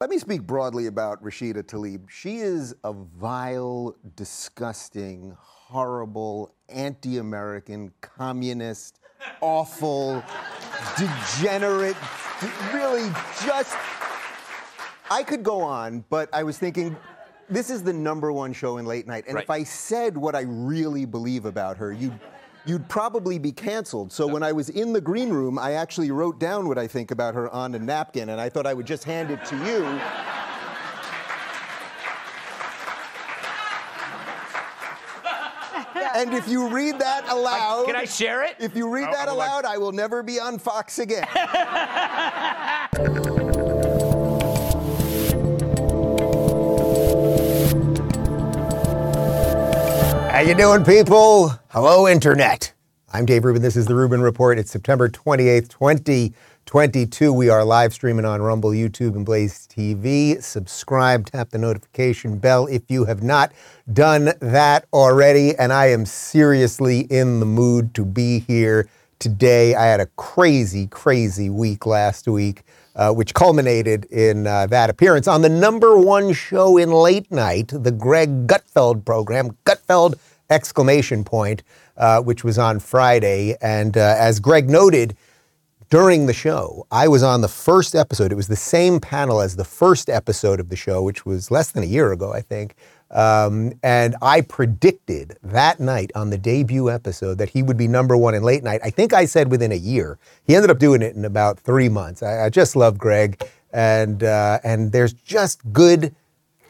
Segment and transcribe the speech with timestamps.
[0.00, 2.08] Let me speak broadly about Rashida Tlaib.
[2.08, 9.00] She is a vile, disgusting, horrible, anti American, communist,
[9.40, 10.22] awful,
[10.96, 11.96] degenerate,
[12.72, 13.10] really
[13.44, 13.76] just.
[15.10, 16.96] I could go on, but I was thinking
[17.50, 19.24] this is the number one show in late night.
[19.26, 19.42] And Right.
[19.42, 22.16] if I said what I really believe about her, you'd.
[22.68, 24.12] You'd probably be canceled.
[24.12, 27.10] So when I was in the green room, I actually wrote down what I think
[27.10, 29.98] about her on a napkin, and I thought I would just hand it to you.
[36.14, 38.56] And if you read that aloud, Can I share it?
[38.58, 40.58] if you read I- that oh, I would like- aloud, I will never be on
[40.58, 41.26] Fox again.
[50.38, 51.48] How you doing, people?
[51.70, 52.72] Hello, Internet.
[53.12, 53.60] I'm Dave Rubin.
[53.60, 54.56] This is the Rubin Report.
[54.56, 57.32] It's September 28th, 2022.
[57.32, 60.40] We are live streaming on Rumble, YouTube, and Blaze TV.
[60.40, 63.50] Subscribe, tap the notification bell if you have not
[63.92, 65.56] done that already.
[65.56, 69.74] And I am seriously in the mood to be here today.
[69.74, 72.62] I had a crazy, crazy week last week,
[72.94, 77.72] uh, which culminated in uh, that appearance on the number one show in late night,
[77.74, 80.14] the Greg Gutfeld program, Gutfeld
[80.50, 81.62] exclamation point,
[81.96, 83.56] uh, which was on Friday.
[83.60, 85.16] And uh, as Greg noted,
[85.90, 88.30] during the show, I was on the first episode.
[88.30, 91.70] It was the same panel as the first episode of the show, which was less
[91.70, 92.74] than a year ago, I think.
[93.10, 98.18] Um, and I predicted that night on the debut episode that he would be number
[98.18, 98.82] one in late night.
[98.84, 100.18] I think I said within a year.
[100.46, 102.22] He ended up doing it in about three months.
[102.22, 106.14] I, I just love Greg, and uh, and there's just good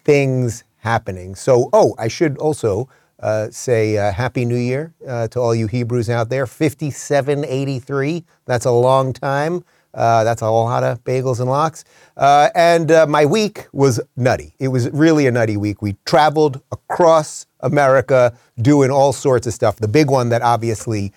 [0.04, 1.34] things happening.
[1.34, 2.88] So, oh, I should also
[3.20, 6.46] uh, say uh, Happy New Year uh, to all you Hebrews out there.
[6.46, 9.64] 5783, that's a long time.
[9.94, 11.84] Uh, that's a lot of bagels and lox.
[12.16, 14.54] Uh, and uh, my week was nutty.
[14.58, 15.82] It was really a nutty week.
[15.82, 19.76] We traveled across America doing all sorts of stuff.
[19.76, 21.12] The big one that obviously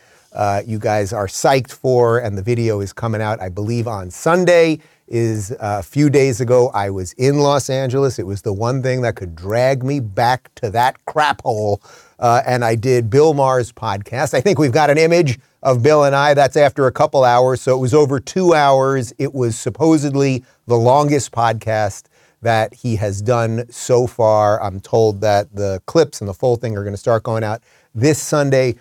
[0.66, 4.80] you guys are psyched for, and the video is coming out, I believe, on Sunday.
[5.14, 8.17] Is uh, a few days ago, I was in Los Angeles.
[8.17, 11.82] It was the one thing that could drag me back to that crap hole.
[12.17, 14.33] Uh, and I did Bill Maher's podcast.
[14.33, 16.33] I think we've got an image of Bill and I.
[16.33, 17.61] That's after a couple hours.
[17.61, 19.11] So it was over two hours.
[19.17, 22.05] It was supposedly the longest podcast
[22.42, 24.64] that he has done so far.
[24.64, 27.61] I'm told that the clips and the full thing are going to start going out
[27.93, 28.78] this Sunday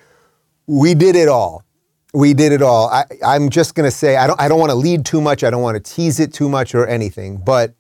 [0.71, 1.65] we did it all.
[2.13, 2.89] We did it all.
[2.89, 4.41] I, I'm just going to say I don't.
[4.41, 5.45] I don't want to lead too much.
[5.45, 7.37] I don't want to tease it too much or anything.
[7.37, 7.73] But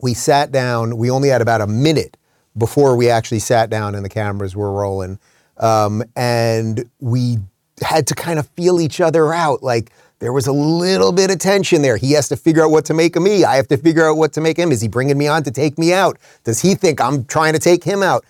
[0.00, 0.96] we sat down.
[0.96, 2.16] We only had about a minute
[2.56, 5.18] before we actually sat down and the cameras were rolling,
[5.58, 7.38] um, and we
[7.82, 9.62] had to kind of feel each other out.
[9.62, 9.90] Like
[10.20, 11.96] there was a little bit of tension there.
[11.96, 13.44] He has to figure out what to make of me.
[13.44, 14.70] I have to figure out what to make him.
[14.70, 16.18] Is he bringing me on to take me out?
[16.44, 18.24] Does he think I'm trying to take him out?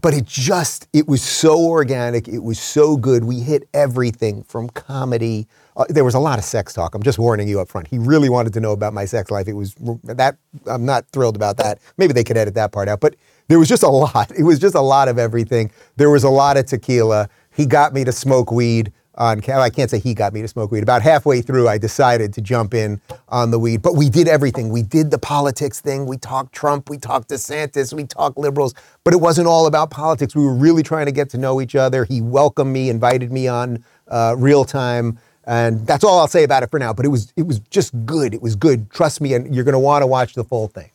[0.00, 3.24] But it just it was so organic it was so good.
[3.24, 7.18] We hit everything from comedy uh, there was a lot of sex talk i'm just
[7.18, 7.86] warning you up front.
[7.88, 9.48] He really wanted to know about my sex life.
[9.48, 11.78] It was that i'm not thrilled about that.
[11.96, 13.16] Maybe they could edit that part out but
[13.48, 14.30] there was just a lot.
[14.38, 15.70] It was just a lot of everything.
[15.96, 17.28] There was a lot of tequila.
[17.50, 20.48] He got me to smoke weed on ca- I can't say he got me to
[20.48, 20.82] smoke weed.
[20.82, 23.82] About halfway through, I decided to jump in on the weed.
[23.82, 24.70] But we did everything.
[24.70, 26.06] We did the politics thing.
[26.06, 26.88] We talked Trump.
[26.88, 27.92] We talked DeSantis.
[27.92, 28.74] We talked liberals.
[29.04, 30.34] But it wasn't all about politics.
[30.34, 32.04] We were really trying to get to know each other.
[32.04, 35.18] He welcomed me, invited me on uh, real time.
[35.44, 36.92] And that's all I'll say about it for now.
[36.92, 38.34] But it was it was just good.
[38.34, 38.90] It was good.
[38.90, 40.90] Trust me, and you're going to want to watch the full thing.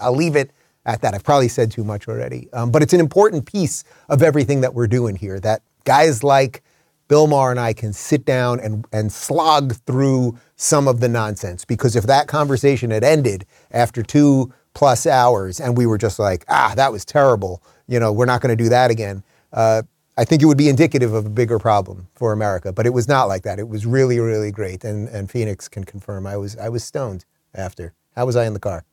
[0.00, 0.50] I'll leave it
[0.86, 1.14] at that.
[1.14, 2.48] I've probably said too much already.
[2.52, 5.38] Um, but it's an important piece of everything that we're doing here.
[5.38, 6.62] That guys like
[7.10, 11.64] Bill Maher and I can sit down and, and slog through some of the nonsense.
[11.64, 16.44] Because if that conversation had ended after two plus hours and we were just like,
[16.48, 19.82] ah, that was terrible, you know, we're not going to do that again, uh,
[20.16, 22.72] I think it would be indicative of a bigger problem for America.
[22.72, 23.58] But it was not like that.
[23.58, 24.84] It was really, really great.
[24.84, 27.92] And, and Phoenix can confirm I was, I was stoned after.
[28.14, 28.84] How was I in the car?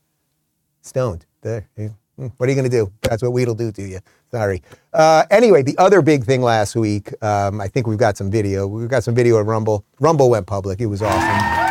[0.81, 1.28] Stoned.
[1.41, 1.70] There.
[2.17, 2.91] Hmm, What are you going to do?
[3.03, 3.99] That's what weed'll do to you.
[4.31, 4.64] Sorry.
[4.93, 8.66] Uh, anyway, the other big thing last week, um, I think we've got some video.
[8.67, 9.85] We've got some video of Rumble.
[9.99, 10.81] Rumble went public.
[10.81, 11.67] It was awesome.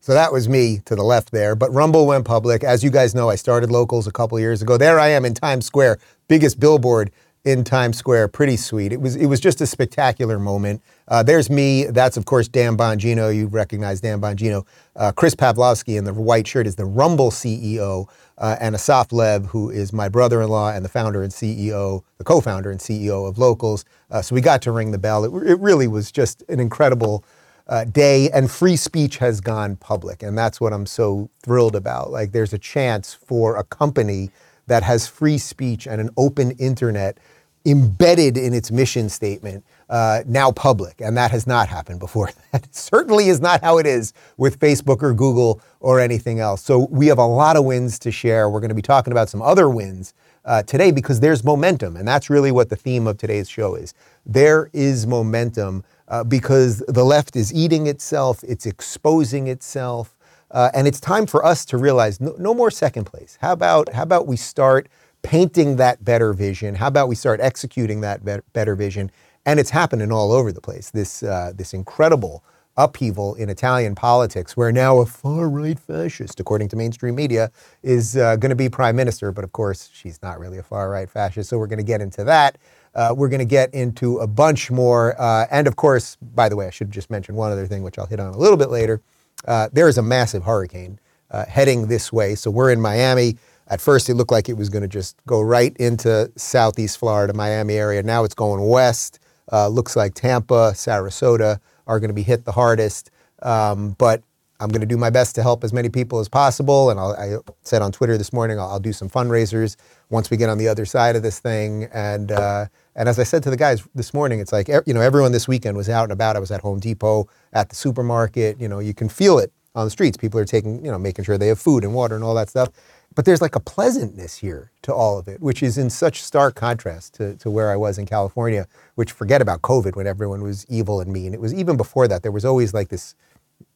[0.00, 1.54] So that was me to the left there.
[1.54, 2.64] But Rumble went public.
[2.64, 4.76] As you guys know, I started locals a couple years ago.
[4.76, 7.12] There I am in Times Square, biggest billboard
[7.44, 8.28] in Times Square.
[8.28, 8.92] Pretty sweet.
[8.92, 10.80] It was it was just a spectacular moment.
[11.08, 11.84] Uh, there's me.
[11.84, 13.34] That's of course Dan Bongino.
[13.34, 14.66] You recognize Dan Bongino.
[14.94, 18.06] Uh, Chris Pavlovski in the white shirt is the Rumble CEO,
[18.38, 22.70] uh, and Assaf Lev, who is my brother-in-law and the founder and CEO, the co-founder
[22.70, 23.84] and CEO of Locals.
[24.10, 25.24] Uh, so we got to ring the bell.
[25.24, 27.24] It, it really was just an incredible
[27.66, 30.22] uh, day, and free speech has gone public.
[30.22, 32.10] And that's what I'm so thrilled about.
[32.10, 34.30] Like, there's a chance for a company
[34.66, 37.18] that has free speech and an open internet
[37.64, 42.30] embedded in its mission statement uh, now public, and that has not happened before.
[42.52, 46.62] That certainly is not how it is with Facebook or Google or anything else.
[46.62, 48.50] So we have a lot of wins to share.
[48.50, 50.12] We're going to be talking about some other wins
[50.44, 53.94] uh, today because there's momentum, and that's really what the theme of today's show is.
[54.26, 60.14] There is momentum uh, because the left is eating itself, it's exposing itself,
[60.52, 63.38] uh, and it's time for us to realize no, no more second place.
[63.40, 64.88] How about how about we start
[65.22, 66.74] painting that better vision?
[66.74, 68.22] How about we start executing that
[68.52, 69.10] better vision?
[69.44, 70.90] And it's happening all over the place.
[70.90, 72.44] This, uh, this incredible
[72.76, 77.50] upheaval in Italian politics, where now a far right fascist, according to mainstream media,
[77.82, 79.32] is uh, going to be prime minister.
[79.32, 81.50] But of course, she's not really a far right fascist.
[81.50, 82.58] So we're going to get into that.
[82.94, 85.20] Uh, we're going to get into a bunch more.
[85.20, 87.98] Uh, and of course, by the way, I should just mention one other thing, which
[87.98, 89.00] I'll hit on a little bit later.
[89.46, 90.98] Uh, there is a massive hurricane
[91.30, 92.34] uh, heading this way.
[92.34, 93.36] So we're in Miami.
[93.68, 97.32] At first, it looked like it was going to just go right into southeast Florida,
[97.32, 98.02] Miami area.
[98.02, 99.18] Now it's going west.
[99.50, 103.10] Uh, looks like Tampa, Sarasota are going to be hit the hardest.
[103.42, 104.22] Um, but
[104.60, 106.90] I'm going to do my best to help as many people as possible.
[106.90, 109.76] And I'll, i said on Twitter this morning, I'll, I'll, do some fundraisers
[110.08, 111.88] once we get on the other side of this thing.
[111.92, 115.00] And uh, and as I said to the guys this morning, it's like you know
[115.00, 116.36] everyone this weekend was out and about.
[116.36, 118.60] I was at Home Depot, at the supermarket.
[118.60, 120.16] You know, you can feel it on the streets.
[120.16, 122.50] People are taking you know making sure they have food and water and all that
[122.50, 122.68] stuff.
[123.14, 126.54] But there's like a pleasantness here to all of it, which is in such stark
[126.54, 130.64] contrast to, to where I was in California, which forget about COVID when everyone was
[130.70, 131.34] evil and mean.
[131.34, 133.14] It was even before that, there was always like this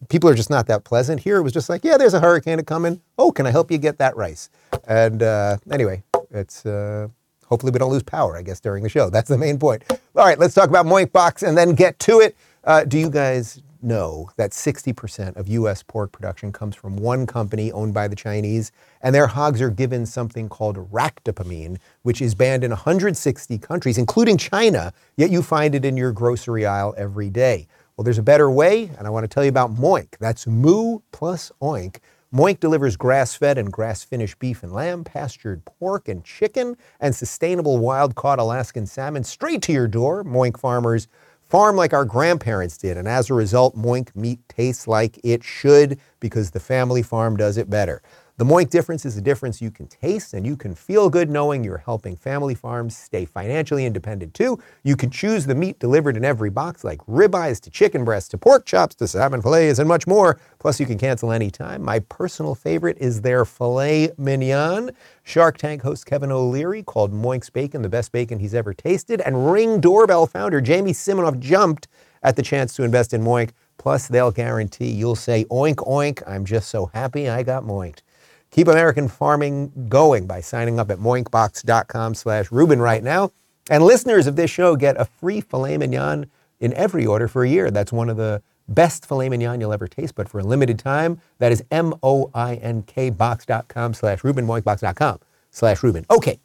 [0.09, 1.21] people are just not that pleasant.
[1.21, 3.01] Here it was just like, yeah, there's a hurricane coming.
[3.19, 4.51] Oh, can I help you get that rice?
[4.87, 7.09] And uh, anyway, it's uh,
[7.49, 9.11] hopefully we don't lose power, I guess, during the show.
[9.11, 9.85] That's the main point.
[9.91, 12.37] All right, let's talk about Moink Box and then get to it.
[12.65, 15.83] Uh, do you guys know that 60% of U.S.
[15.83, 18.73] pork production comes from one company owned by the Chinese,
[19.03, 24.37] and their hogs are given something called ractopamine, which is banned in 160 countries, including
[24.37, 27.69] China, yet you find it in your grocery aisle every day.
[27.97, 30.19] Well, there's a better way, and I want to tell you about Moink.
[30.19, 31.99] That's moo plus oink.
[32.37, 37.17] Moink delivers grass fed and grass finished beef and lamb, pastured pork and chicken, and
[37.17, 40.23] sustainable wild caught Alaskan salmon straight to your door.
[40.23, 41.09] Moink farmers
[41.41, 45.99] farm like our grandparents did, and as a result, Moink meat tastes like it should
[46.21, 48.03] because the family farm does it better.
[48.39, 51.65] The Moink difference is a difference you can taste and you can feel good knowing
[51.65, 54.59] you're helping family farms stay financially independent too.
[54.85, 58.37] You can choose the meat delivered in every box, like ribeyes to chicken breasts to
[58.37, 60.39] pork chops to salmon fillets and much more.
[60.59, 61.83] Plus, you can cancel anytime.
[61.83, 64.91] My personal favorite is their filet mignon.
[65.23, 69.51] Shark Tank host Kevin O'Leary called Moink's bacon the best bacon he's ever tasted, and
[69.51, 71.89] Ring Doorbell founder Jamie Siminoff jumped
[72.23, 73.53] at the chance to invest in Moink.
[73.79, 78.03] Plus, they'll guarantee you'll say, oink, oink, I'm just so happy I got moinked.
[78.51, 83.33] Keep American farming going by signing up at moinkbox.com slash Rubin right now.
[83.69, 86.27] And listeners of this show get a free filet mignon
[86.61, 87.71] in every order for a year.
[87.71, 91.21] That's one of the best filet mignon you'll ever taste, but for a limited time,
[91.39, 95.19] that is M-O-I-N-K box.com slash Rubin, moinkbox.com
[95.51, 96.07] slash Rubin.
[96.11, 96.39] Okay,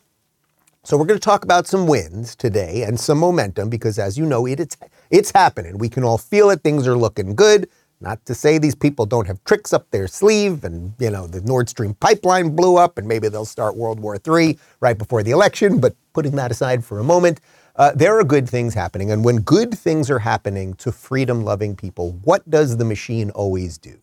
[0.83, 4.25] so we're going to talk about some wins today and some momentum because as you
[4.25, 4.77] know, it, it's,
[5.09, 5.77] it's happening.
[5.77, 6.61] We can all feel it.
[6.61, 7.69] Things are looking good.
[8.01, 11.39] Not to say these people don't have tricks up their sleeve and, you know, the
[11.41, 15.29] Nord Stream pipeline blew up and maybe they'll start World War III right before the
[15.29, 17.41] election, but putting that aside for a moment,
[17.75, 19.11] uh, there are good things happening.
[19.11, 23.77] And when good things are happening to freedom loving people, what does the machine always
[23.77, 23.99] do?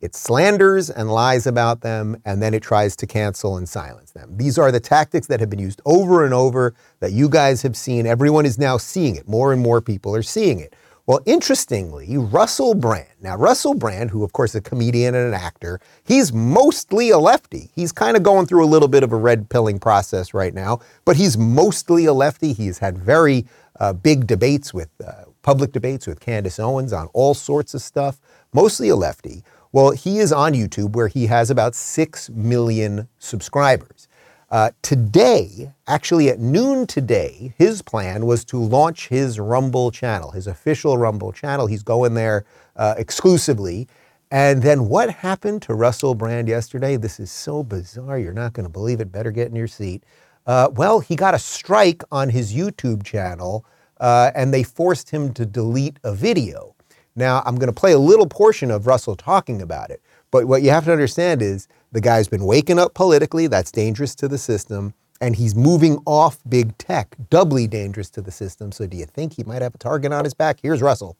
[0.00, 4.36] It slanders and lies about them, and then it tries to cancel and silence them.
[4.36, 7.76] These are the tactics that have been used over and over that you guys have
[7.76, 8.06] seen.
[8.06, 9.26] Everyone is now seeing it.
[9.26, 10.74] More and more people are seeing it.
[11.06, 13.06] Well, interestingly, Russell Brand.
[13.22, 17.18] Now, Russell Brand, who of course is a comedian and an actor, he's mostly a
[17.18, 17.70] lefty.
[17.76, 20.80] He's kind of going through a little bit of a red pilling process right now,
[21.04, 22.52] but he's mostly a lefty.
[22.52, 23.46] He's had very
[23.78, 28.20] uh, big debates with uh, public debates with Candace Owens on all sorts of stuff,
[28.52, 29.44] mostly a lefty.
[29.70, 34.08] Well, he is on YouTube where he has about 6 million subscribers.
[34.48, 40.46] Uh, today, actually at noon today, his plan was to launch his Rumble channel, his
[40.46, 41.66] official Rumble channel.
[41.66, 42.44] He's going there
[42.76, 43.88] uh, exclusively.
[44.30, 46.96] And then what happened to Russell Brand yesterday?
[46.96, 48.18] This is so bizarre.
[48.18, 49.10] You're not going to believe it.
[49.10, 50.04] Better get in your seat.
[50.46, 53.64] Uh, well, he got a strike on his YouTube channel,
[54.00, 56.76] uh, and they forced him to delete a video.
[57.16, 60.02] Now, I'm going to play a little portion of Russell talking about it.
[60.30, 64.14] But what you have to understand is the guy's been waking up politically, that's dangerous
[64.16, 68.72] to the system, and he's moving off big tech, doubly dangerous to the system.
[68.72, 70.58] So do you think he might have a target on his back?
[70.62, 71.16] Here's Russell.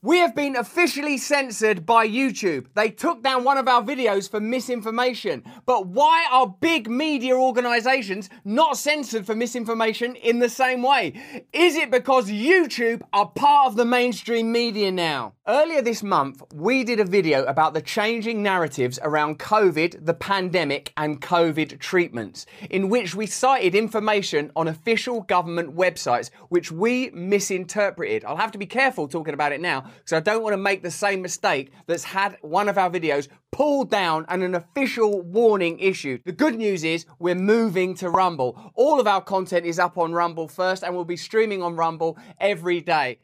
[0.00, 2.66] We have been officially censored by YouTube.
[2.74, 5.42] They took down one of our videos for misinformation.
[5.66, 11.20] But why are big media organizations not censored for misinformation in the same way?
[11.52, 15.32] Is it because YouTube are part of the mainstream media now?
[15.48, 20.92] Earlier this month, we did a video about the changing narratives around COVID, the pandemic,
[20.96, 28.24] and COVID treatments, in which we cited information on official government websites which we misinterpreted.
[28.24, 30.82] I'll have to be careful talking about it now because I don't want to make
[30.82, 35.78] the same mistake that's had one of our videos pulled down and an official warning
[35.78, 36.22] issued.
[36.24, 38.72] The good news is we're moving to Rumble.
[38.74, 42.18] All of our content is up on Rumble first and we'll be streaming on Rumble
[42.40, 43.18] every day.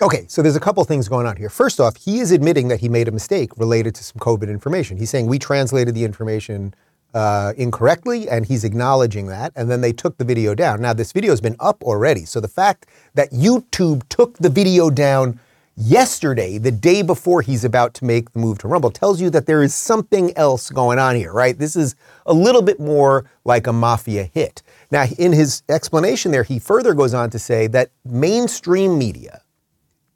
[0.00, 1.48] Okay, so there's a couple things going on here.
[1.48, 4.96] First off, he is admitting that he made a mistake related to some COVID information.
[4.96, 6.74] He's saying we translated the information
[7.14, 9.52] uh, incorrectly, and he's acknowledging that.
[9.54, 10.80] And then they took the video down.
[10.80, 12.24] Now, this video has been up already.
[12.24, 15.38] So the fact that YouTube took the video down
[15.76, 19.46] yesterday, the day before he's about to make the move to Rumble, tells you that
[19.46, 21.58] there is something else going on here, right?
[21.58, 21.94] This is
[22.26, 24.62] a little bit more like a mafia hit.
[24.90, 29.42] Now, in his explanation there, he further goes on to say that mainstream media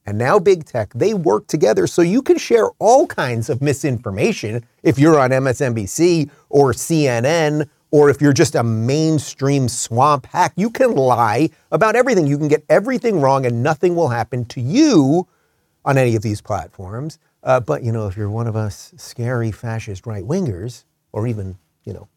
[0.06, 4.64] and now big tech, they work together so you can share all kinds of misinformation
[4.84, 10.52] if you're on MSNBC or CNN or if you're just a mainstream swamp hack.
[10.54, 12.26] You can lie about everything.
[12.26, 15.26] You can get everything wrong and nothing will happen to you
[15.86, 17.18] on any of these platforms.
[17.42, 21.56] Uh, but, you know, if you're one of us scary fascist right wingers, or even,
[21.84, 22.08] you know,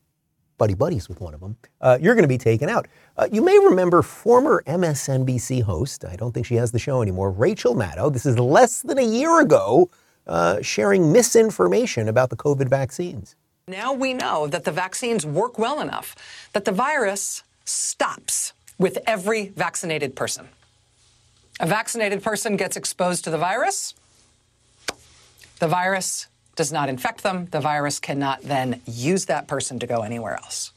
[0.57, 2.87] buddy buddies with one of them, uh, you're going to be taken out.
[3.15, 7.31] Uh, you may remember former MSNBC host, I don't think she has the show anymore,
[7.31, 8.11] Rachel Maddow.
[8.11, 9.89] This is less than a year ago,
[10.25, 13.35] uh, sharing misinformation about the COVID vaccines.
[13.67, 16.15] Now we know that the vaccines work well enough
[16.53, 20.49] that the virus stops with every vaccinated person.
[21.59, 23.93] A vaccinated person gets exposed to the virus.
[25.59, 27.47] The virus does not infect them.
[27.51, 30.71] The virus cannot then use that person to go anywhere else.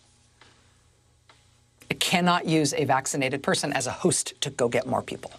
[1.89, 5.31] It cannot use a vaccinated person as a host to go get more people.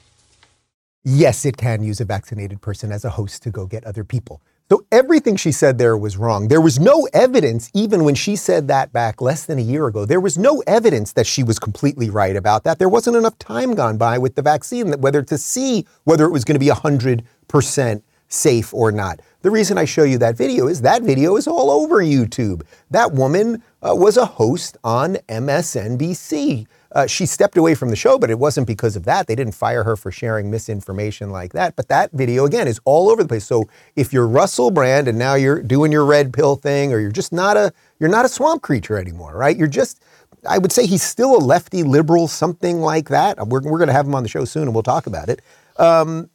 [1.04, 4.42] Yes, it can use a vaccinated person as a host to go get other people.
[4.74, 6.48] So everything she said there was wrong.
[6.48, 10.04] There was no evidence, even when she said that back less than a year ago,
[10.04, 12.80] there was no evidence that she was completely right about that.
[12.80, 16.32] There wasn't enough time gone by with the vaccine that whether to see whether it
[16.32, 19.20] was going to be 100% safe or not.
[19.44, 22.64] The reason I show you that video is that video is all over YouTube.
[22.90, 26.66] That woman uh, was a host on MSNBC.
[26.94, 29.28] Uh, she stepped away from the show, but it wasn't because of that.
[29.28, 31.76] They didn't fire her for sharing misinformation like that.
[31.76, 33.46] But that video, again, is all over the place.
[33.46, 37.12] So if you're Russell Brand and now you're doing your red pill thing, or you're
[37.12, 39.58] just not a you're not a swamp creature anymore, right?
[39.58, 40.04] You're just
[40.48, 43.38] I would say he's still a lefty liberal, something like that.
[43.48, 45.42] We're, we're going to have him on the show soon and we'll talk about it.
[45.78, 46.30] Um,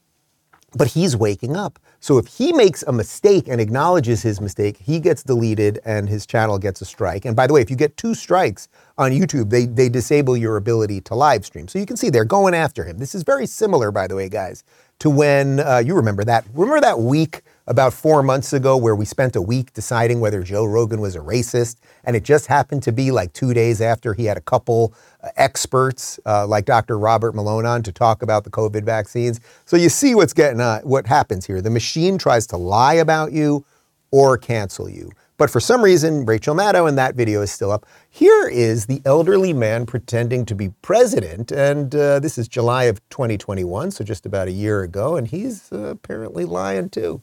[0.75, 1.79] but he's waking up.
[2.01, 6.27] So if he makes a mistake and acknowledges his mistake, he gets deleted and his
[6.27, 7.25] channel gets a strike.
[7.25, 10.57] And by the way, if you get two strikes on YouTube, they, they disable your
[10.57, 11.67] ability to live stream.
[11.69, 12.99] So you can see they're going after him.
[12.99, 14.65] This is very similar, by the way, guys,
[15.01, 16.47] to when uh, you remember that.
[16.55, 20.65] Remember that week about four months ago where we spent a week deciding whether Joe
[20.65, 21.77] Rogan was a racist.
[22.03, 25.29] And it just happened to be like two days after he had a couple uh,
[25.37, 26.99] experts uh, like Dr.
[26.99, 29.39] Robert Malone on to talk about the COVID vaccines.
[29.67, 31.61] So you see what's getting uh, what happens here.
[31.61, 33.67] The machine tries to lie about you
[34.11, 35.13] or cancel you.
[35.37, 37.87] But for some reason, Rachel Maddow in that video is still up.
[38.11, 43.01] Here is the elderly man pretending to be president, and uh, this is July of
[43.11, 47.23] 2021, so just about a year ago, and he's uh, apparently lying too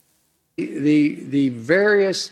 [0.57, 2.31] the, the various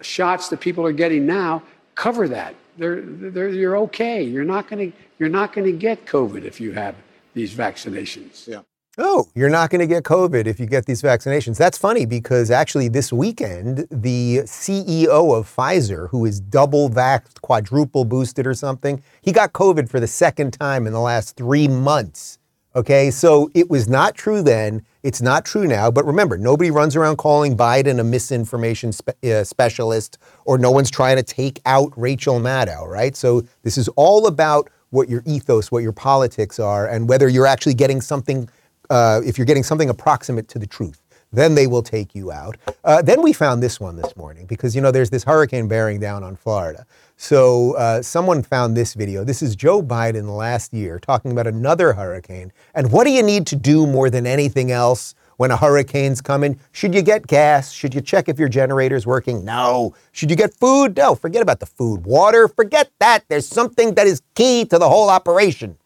[0.00, 1.62] shots that people are getting now
[1.94, 2.54] cover that.
[2.76, 4.22] They're, they're, you're okay.
[4.22, 6.96] You're not going to you're not going to get COVID if you have
[7.34, 8.48] these vaccinations.
[8.48, 8.62] Yeah.
[8.98, 11.56] Oh, you're not going to get COVID if you get these vaccinations.
[11.56, 18.04] That's funny because actually this weekend, the CEO of Pfizer, who is double vaxxed, quadruple
[18.04, 22.38] boosted or something, he got COVID for the second time in the last three months.
[22.76, 24.84] Okay, so it was not true then.
[25.04, 25.90] It's not true now.
[25.90, 30.90] But remember, nobody runs around calling Biden a misinformation spe- uh, specialist, or no one's
[30.90, 33.14] trying to take out Rachel Maddow, right?
[33.14, 37.46] So this is all about what your ethos, what your politics are, and whether you're
[37.46, 38.48] actually getting something,
[38.88, 41.00] uh, if you're getting something approximate to the truth
[41.34, 42.56] then they will take you out.
[42.84, 45.98] Uh, then we found this one this morning because, you know, there's this hurricane bearing
[45.98, 46.86] down on Florida.
[47.24, 49.24] So uh, someone found this video.
[49.24, 52.52] This is Joe Biden last year talking about another hurricane.
[52.74, 56.60] And what do you need to do more than anything else when a hurricane's coming?
[56.72, 57.72] Should you get gas?
[57.72, 59.42] Should you check if your generator's working?
[59.42, 59.94] No.
[60.12, 60.98] Should you get food?
[60.98, 61.14] No.
[61.14, 62.04] Forget about the food.
[62.04, 62.46] Water?
[62.46, 63.24] Forget that.
[63.28, 65.78] There's something that is key to the whole operation.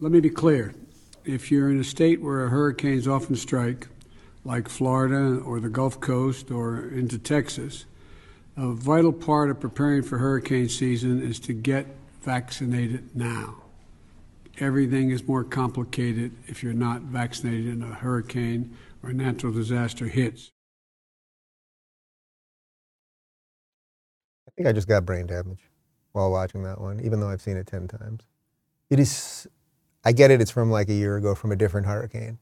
[0.00, 0.74] Let me be clear.
[1.26, 3.88] If you're in a state where hurricanes often strike,
[4.42, 7.84] like Florida or the Gulf Coast or into Texas,
[8.58, 11.86] a vital part of preparing for hurricane season is to get
[12.22, 13.54] vaccinated now.
[14.58, 20.50] Everything is more complicated if you're not vaccinated in a hurricane or natural disaster hits.
[24.48, 25.60] I think I just got brain damage
[26.10, 28.22] while watching that one, even though I've seen it 10 times.
[28.90, 29.46] It is,
[30.04, 32.38] I get it, it's from like a year ago from a different hurricane,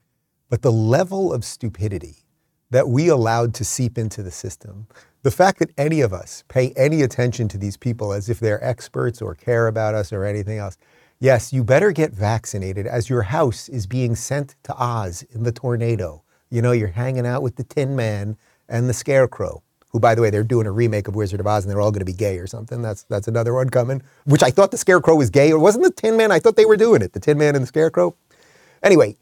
[0.49, 2.26] but the level of stupidity
[2.70, 4.87] that we allowed to seep into the system,
[5.26, 8.62] the fact that any of us pay any attention to these people as if they're
[8.64, 10.78] experts or care about us or anything else.
[11.18, 15.50] Yes, you better get vaccinated as your house is being sent to Oz in the
[15.50, 16.23] tornado.
[16.49, 18.37] You know, you're hanging out with the Tin Man
[18.68, 21.64] and the Scarecrow who, by the way, they're doing a remake of Wizard of Oz
[21.64, 22.80] and they're all going to be gay or something.
[22.80, 24.02] That's that's another one coming.
[24.26, 26.30] Which I thought the Scarecrow was gay, or wasn't the Tin Man?
[26.30, 27.14] I thought they were doing it.
[27.14, 28.14] The Tin Man and the Scarecrow.
[28.85, 29.16] Anyway,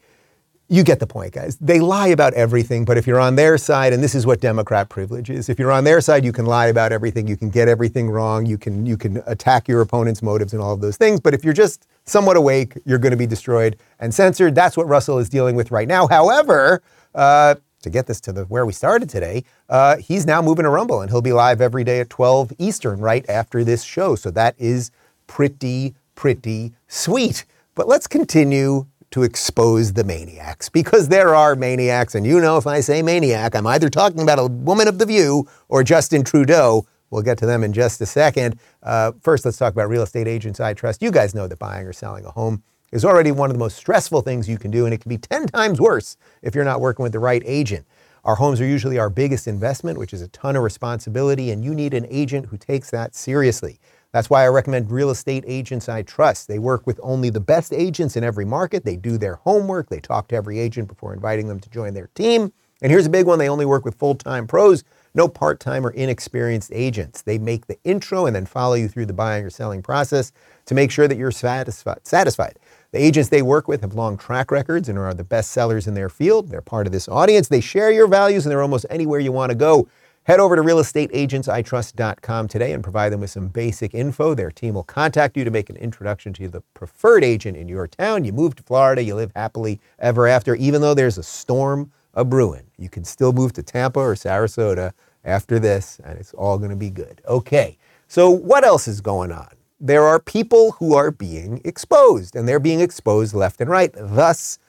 [0.67, 1.57] you get the point, guys.
[1.57, 4.89] They lie about everything, but if you're on their side, and this is what Democrat
[4.89, 7.67] privilege is, if you're on their side, you can lie about everything, you can get
[7.67, 11.19] everything wrong, you can you can attack your opponent's motives and all of those things.
[11.19, 14.55] But if you're just somewhat awake, you're going to be destroyed and censored.
[14.55, 16.07] That's what Russell is dealing with right now.
[16.07, 16.81] However,
[17.13, 20.69] uh, to get this to the where we started today, uh, he's now moving to
[20.69, 24.15] Rumble and he'll be live every day at 12 Eastern right after this show.
[24.15, 24.89] So that is
[25.27, 27.45] pretty, pretty sweet.
[27.75, 32.15] But let's continue to expose the maniacs because there are maniacs.
[32.15, 35.05] And you know, if I say maniac, I'm either talking about a woman of The
[35.05, 36.85] View or Justin Trudeau.
[37.09, 38.59] We'll get to them in just a second.
[38.83, 41.01] Uh, first, let's talk about real estate agents I trust.
[41.01, 43.77] You guys know that buying or selling a home is already one of the most
[43.77, 46.81] stressful things you can do, and it can be 10 times worse if you're not
[46.81, 47.87] working with the right agent.
[48.25, 51.73] Our homes are usually our biggest investment, which is a ton of responsibility, and you
[51.73, 53.79] need an agent who takes that seriously.
[54.15, 56.47] That's why I recommend real estate agents I trust.
[56.47, 58.85] They work with only the best agents in every market.
[58.85, 59.89] They do their homework.
[59.89, 62.53] They talk to every agent before inviting them to join their team.
[62.81, 65.85] And here's a big one they only work with full time pros, no part time
[65.85, 67.23] or inexperienced agents.
[67.23, 70.31] They make the intro and then follow you through the buying or selling process
[70.67, 72.07] to make sure that you're satisfied.
[72.07, 72.57] satisfied.
[72.93, 75.93] The agents they work with have long track records and are the best sellers in
[75.93, 76.47] their field.
[76.47, 77.49] They're part of this audience.
[77.49, 79.89] They share your values and they're almost anywhere you want to go.
[80.25, 84.33] Head over to realestateagentsitrust.com today and provide them with some basic info.
[84.33, 87.87] Their team will contact you to make an introduction to the preferred agent in your
[87.87, 88.25] town.
[88.25, 92.23] You move to Florida, you live happily ever after, even though there's a storm a
[92.23, 92.65] brewing.
[92.77, 96.75] You can still move to Tampa or Sarasota after this, and it's all going to
[96.75, 97.21] be good.
[97.27, 99.49] Okay, so what else is going on?
[99.79, 103.91] there are people who are being exposed, and they're being exposed left and right.
[103.95, 104.59] Thus,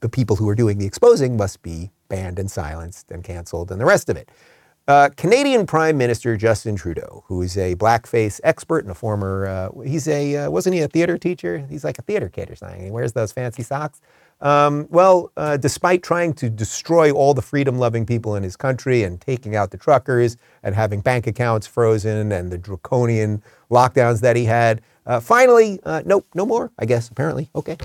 [0.00, 3.80] the people who are doing the exposing must be banned and silenced and canceled and
[3.80, 4.30] the rest of it.
[4.88, 9.80] Uh, Canadian Prime Minister Justin Trudeau, who is a blackface expert and a former, uh,
[9.82, 11.64] he's a, uh, wasn't he a theater teacher?
[11.70, 12.82] He's like a theater kid or something.
[12.82, 14.00] He wears those fancy socks.
[14.40, 19.04] Um, well, uh, despite trying to destroy all the freedom loving people in his country
[19.04, 23.40] and taking out the truckers and having bank accounts frozen and the draconian
[23.70, 27.50] lockdowns that he had, uh, finally, uh, nope, no more, I guess, apparently.
[27.54, 27.76] Okay.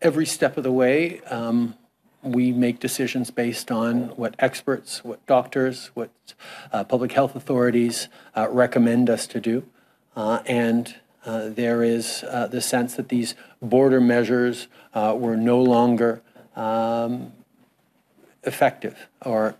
[0.00, 1.74] Every step of the way, um,
[2.22, 6.10] we make decisions based on what experts, what doctors, what
[6.72, 9.64] uh, public health authorities uh, recommend us to do.
[10.16, 15.62] Uh, and uh, there is uh, the sense that these border measures uh, were no
[15.62, 16.22] longer
[16.56, 17.32] um,
[18.42, 19.54] effective or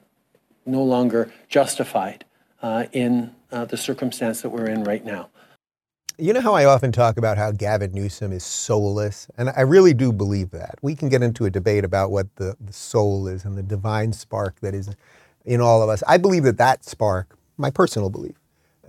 [0.66, 2.24] no longer justified
[2.92, 5.28] in the circumstance that we're in right now.
[6.20, 9.28] You know how I often talk about how Gavin Newsom is soulless?
[9.38, 10.76] And I really do believe that.
[10.83, 14.12] We can get into a debate about what the, the soul is and the divine
[14.12, 14.90] spark that is
[15.44, 16.02] in all of us.
[16.09, 18.35] I believe that that spark, my personal belief,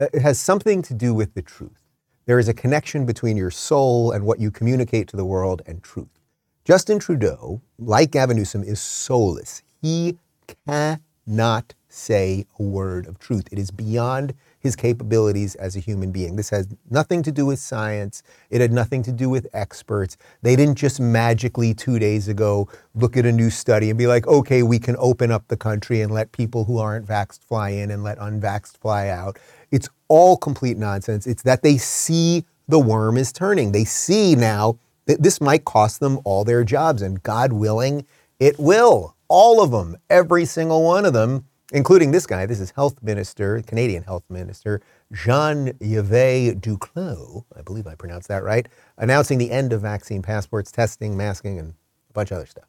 [0.01, 1.83] uh, it has something to do with the truth.
[2.25, 5.83] There is a connection between your soul and what you communicate to the world and
[5.83, 6.19] truth.
[6.65, 9.61] Justin Trudeau, like Gavin Newsom, is soulless.
[9.83, 10.17] He
[10.65, 13.47] cannot say a word of truth.
[13.51, 16.35] It is beyond his capabilities as a human being.
[16.35, 18.21] This has nothing to do with science.
[18.49, 20.17] It had nothing to do with experts.
[20.41, 24.27] They didn't just magically two days ago look at a new study and be like,
[24.27, 27.89] okay, we can open up the country and let people who aren't vaxxed fly in
[27.89, 29.39] and let unvaxxed fly out.
[29.71, 31.25] It's all complete nonsense.
[31.25, 33.71] It's that they see the worm is turning.
[33.71, 38.05] They see now that this might cost them all their jobs, and God willing,
[38.39, 39.15] it will.
[39.27, 42.45] All of them, every single one of them, including this guy.
[42.45, 48.43] This is Health Minister, Canadian Health Minister, Jean Yves Duclos, I believe I pronounced that
[48.43, 51.73] right, announcing the end of vaccine passports, testing, masking, and
[52.09, 52.65] a bunch of other stuff.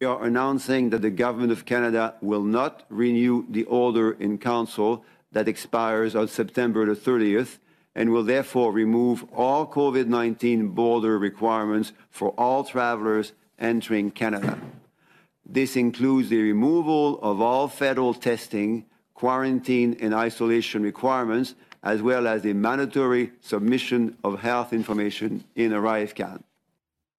[0.00, 5.04] We are announcing that the Government of Canada will not renew the order in Council
[5.32, 7.58] that expires on September the 30th
[7.94, 14.58] and will therefore remove all COVID 19 border requirements for all travelers entering Canada.
[15.48, 21.54] This includes the removal of all federal testing, quarantine, and isolation requirements,
[21.84, 26.42] as well as the mandatory submission of health information in ArriveCan.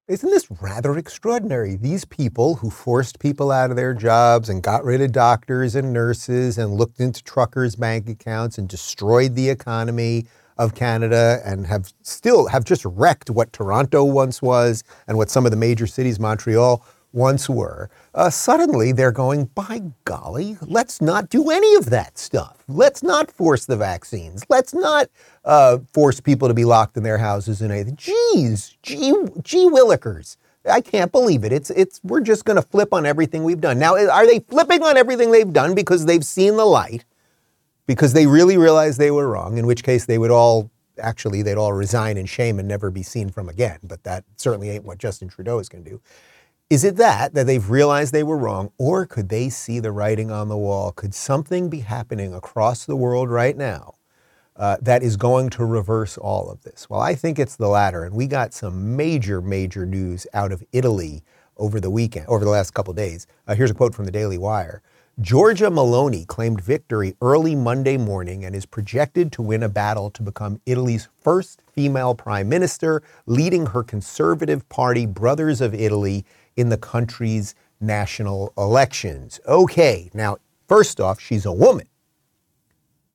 [0.08, 1.76] Isn't this rather extraordinary?
[1.76, 5.92] These people who forced people out of their jobs and got rid of doctors and
[5.92, 10.26] nurses and looked into truckers' bank accounts and destroyed the economy
[10.58, 15.44] of Canada and have still have just wrecked what Toronto once was and what some
[15.44, 16.84] of the major cities, Montreal,
[17.18, 22.64] once were, uh, suddenly they're going, by golly, let's not do any of that stuff.
[22.68, 24.44] Let's not force the vaccines.
[24.48, 25.08] Let's not
[25.44, 27.96] uh, force people to be locked in their houses and anything.
[27.96, 30.36] Jeez, gee, gee willikers.
[30.64, 31.52] I can't believe it.
[31.52, 33.78] It's, it's, we're just going to flip on everything we've done.
[33.78, 37.04] Now, are they flipping on everything they've done because they've seen the light,
[37.86, 41.56] because they really realized they were wrong, in which case they would all actually they'd
[41.56, 43.78] all resign in shame and never be seen from again.
[43.82, 46.00] But that certainly ain't what Justin Trudeau is going to do.
[46.70, 50.30] Is it that, that they've realized they were wrong, or could they see the writing
[50.30, 50.92] on the wall?
[50.92, 53.94] Could something be happening across the world right now
[54.54, 56.90] uh, that is going to reverse all of this?
[56.90, 58.04] Well, I think it's the latter.
[58.04, 61.22] And we got some major, major news out of Italy
[61.56, 63.26] over the weekend, over the last couple days.
[63.46, 64.82] Uh, here's a quote from the Daily Wire.
[65.22, 70.22] Giorgia Meloni claimed victory early Monday morning and is projected to win a battle to
[70.22, 76.26] become Italy's first female prime minister, leading her conservative party, Brothers of Italy,
[76.58, 79.38] in the country's national elections.
[79.46, 81.86] Okay, now, first off, she's a woman.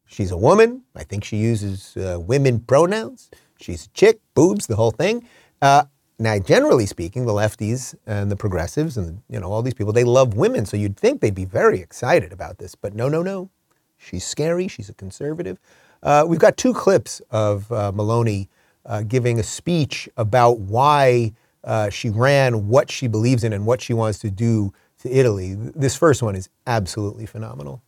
[0.06, 0.84] She's a woman.
[0.96, 3.30] I think she uses uh, women pronouns.
[3.60, 5.28] She's a chick, boobs, the whole thing.
[5.62, 5.84] Uh,
[6.20, 10.06] now, generally speaking, the lefties and the progressives and you know all these people, they
[10.06, 12.76] love women, so you'd think they'd be very excited about this.
[12.76, 13.50] But no, no, no.
[13.98, 14.68] She's scary.
[14.70, 15.60] She's a conservative.
[16.02, 18.48] Uh, we've got two clips of uh, Meloni
[18.86, 23.82] uh, giving a speech about why uh, she ran what she believes in and what
[23.82, 24.72] she wants to do
[25.02, 25.56] to Italy.
[25.76, 27.82] This first one is absolutely phenomenal.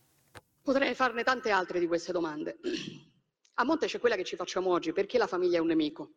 [0.62, 2.58] Potrei farne tante altre di queste domande.
[3.58, 6.10] A monte c'è quella che ci facciamo oggi, perché la famiglia è un nemico?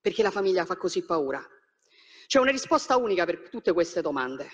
[0.00, 1.42] Perché la famiglia fa così paura?
[2.26, 4.48] C'è una risposta unica per tutte queste domande.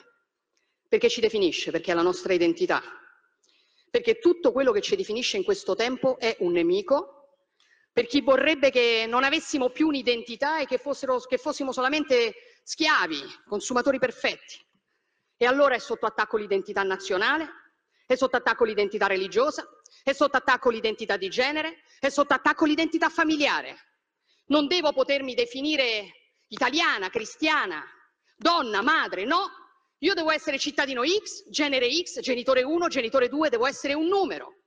[0.87, 2.83] Perché ci definisce, perché è la nostra identità.
[3.91, 7.20] Perché tutto quello che ci definisce in questo tempo è un nemico
[7.93, 13.23] per chi vorrebbe che non avessimo più un'identità e che, fossero, che fossimo solamente schiavi,
[13.47, 14.59] consumatori perfetti.
[15.37, 17.49] E allora è sotto attacco l'identità nazionale,
[18.07, 19.67] è sotto attacco l'identità religiosa,
[20.03, 23.77] è sotto attacco l'identità di genere, è sotto attacco l'identità familiare.
[24.47, 27.85] Non devo potermi definire italiana, cristiana,
[28.37, 29.49] donna, madre, no.
[29.99, 34.60] Io devo essere cittadino X, genere X, genitore 1, genitore 2, devo essere un numero.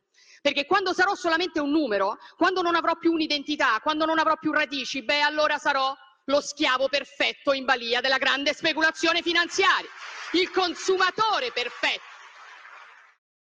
[0.43, 4.51] Perché quando sarò solamente un numero, quando non avrò più un'identità, quando non avrò più
[4.51, 9.87] radici, beh, allora sarò lo schiavo perfetto in balia della grande speculazione finanziaria,
[10.33, 12.01] il consumatore perfetto.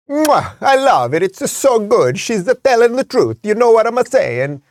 [0.06, 1.22] Mwah, I love it.
[1.22, 2.18] It's just so good.
[2.18, 3.40] She's the telling the truth.
[3.44, 4.62] You know what I'm saying?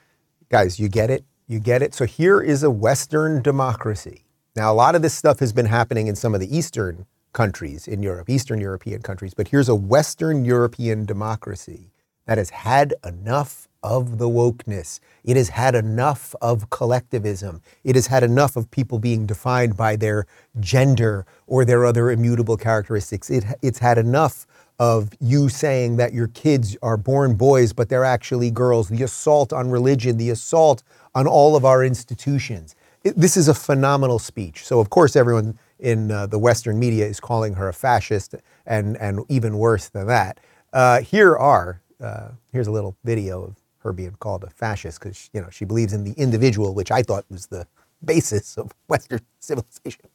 [0.49, 1.25] Guys, you get it?
[1.47, 1.93] You get it?
[1.93, 4.25] So here is a Western democracy.
[4.57, 7.87] Now, a lot of this stuff has been happening in some of the Eastern countries
[7.87, 11.91] in Europe, Eastern European countries, but here's a Western European democracy
[12.27, 14.99] that has had enough of the wokeness.
[15.25, 17.61] It has had enough of collectivism.
[17.85, 20.27] It has had enough of people being defined by their
[20.59, 23.29] gender or their other immutable characteristics.
[23.29, 24.47] It, it's had enough
[24.79, 29.53] of you saying that your kids are born boys, but they're actually girls, the assault
[29.53, 30.83] on religion, the assault
[31.15, 32.75] on all of our institutions.
[33.05, 34.65] It, this is a phenomenal speech.
[34.65, 38.35] So, of course, everyone in uh, the Western media is calling her a fascist
[38.67, 40.41] and, and even worse than that.
[40.73, 45.31] Uh, here are uh, here's a little video of her being called a fascist because
[45.33, 47.67] you know she believes in the individual, which I thought was the
[48.05, 50.07] basis of Western civilization.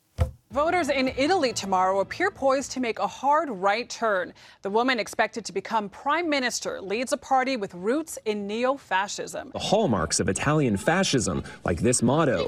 [0.51, 4.33] Voters in Italy tomorrow appear poised to make a hard right turn.
[4.63, 9.51] The woman expected to become prime minister leads a party with roots in neo fascism.
[9.53, 12.47] The hallmarks of Italian fascism, like this motto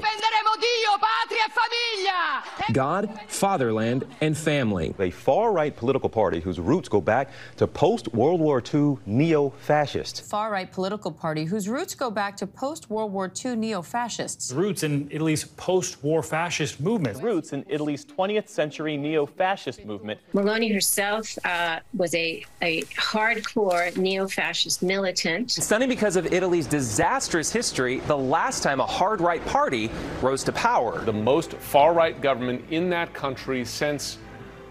[2.72, 4.94] God, fatherland, and family.
[4.98, 9.50] A far right political party whose roots go back to post World War II neo
[9.50, 10.20] fascists.
[10.20, 14.52] Far right political party whose roots go back to post World War II neo fascists.
[14.52, 17.22] Roots in Italy's post war fascist movement.
[17.22, 20.18] Roots in Italy's 20th century neo fascist movement.
[20.32, 25.50] Meloni herself uh, was a, a hardcore neo fascist militant.
[25.50, 29.90] Stunning because of Italy's disastrous history, the last time a hard right party
[30.22, 31.04] rose to power.
[31.04, 34.16] The most far right government in that country since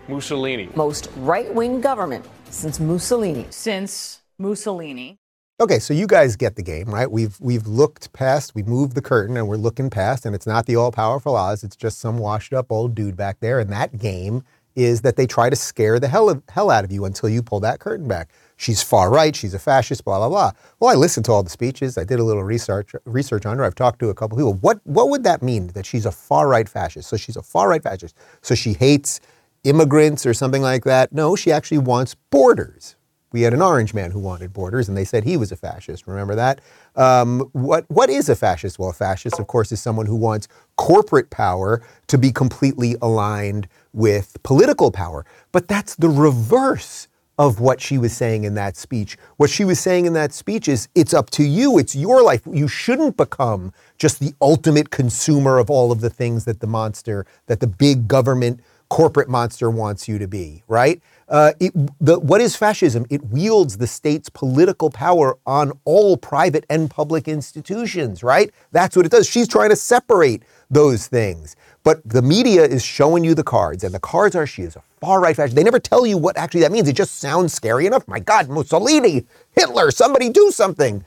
[0.07, 0.69] Mussolini.
[0.75, 3.45] Most right wing government since Mussolini.
[3.51, 5.20] Since Mussolini.
[5.59, 7.11] Okay, so you guys get the game, right?
[7.11, 10.65] We've we've looked past, we've moved the curtain and we're looking past, and it's not
[10.65, 14.43] the all-powerful Oz, it's just some washed up old dude back there, and that game
[14.75, 17.43] is that they try to scare the hell, of, hell out of you until you
[17.43, 18.29] pull that curtain back.
[18.57, 20.51] She's far right, she's a fascist, blah, blah, blah.
[20.79, 21.95] Well, I listened to all the speeches.
[21.97, 23.63] I did a little research research on her.
[23.63, 24.53] I've talked to a couple people.
[24.55, 27.07] What what would that mean that she's a far right fascist?
[27.07, 28.15] So she's a far right fascist.
[28.41, 29.19] So she hates
[29.63, 31.13] immigrants or something like that.
[31.13, 32.95] No, she actually wants borders.
[33.31, 36.07] We had an orange man who wanted borders, and they said he was a fascist.
[36.07, 36.61] Remember that?
[36.95, 38.77] Um, what what is a fascist?
[38.77, 43.67] Well, a fascist, of course, is someone who wants corporate power to be completely aligned
[43.93, 45.25] with political power.
[45.51, 47.07] But that's the reverse
[47.39, 49.17] of what she was saying in that speech.
[49.37, 52.41] What she was saying in that speech is it's up to you, it's your life.
[52.51, 57.25] You shouldn't become just the ultimate consumer of all of the things that the monster,
[57.47, 58.59] that the big government
[58.91, 61.01] corporate monster wants you to be, right?
[61.29, 63.05] Uh, it, the, what is fascism?
[63.09, 68.51] It wields the state's political power on all private and public institutions, right?
[68.73, 69.29] That's what it does.
[69.29, 71.55] She's trying to separate those things.
[71.85, 74.83] But the media is showing you the cards, and the cards are she is a
[74.99, 75.55] far right fascist.
[75.55, 76.89] They never tell you what actually that means.
[76.89, 78.05] It just sounds scary enough.
[78.09, 79.25] My God, Mussolini,
[79.55, 81.05] Hitler, somebody do something.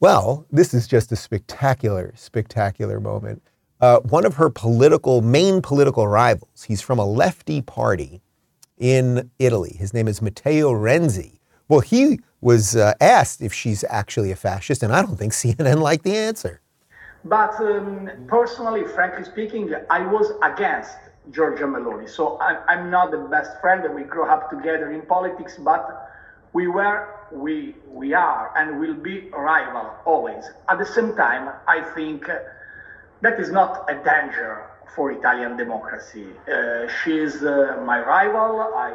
[0.00, 3.42] Well, this is just a spectacular, spectacular moment.
[3.84, 8.22] Uh, one of her political, main political rivals, he's from a lefty party
[8.78, 9.76] in Italy.
[9.78, 11.38] His name is Matteo Renzi.
[11.68, 15.82] Well, he was uh, asked if she's actually a fascist, and I don't think CNN
[15.82, 16.62] liked the answer.
[17.26, 20.96] But um, personally, frankly speaking, I was against
[21.30, 22.08] Giorgia Meloni.
[22.08, 26.10] So I'm, I'm not the best friend, we grew up together in politics, but
[26.54, 30.44] we were, we, we are, and will be rival always.
[30.70, 32.30] At the same time, I think
[33.24, 34.62] that is not a danger
[34.94, 36.26] for Italian democracy.
[36.46, 38.72] Uh, she is uh, my rival.
[38.76, 38.92] I,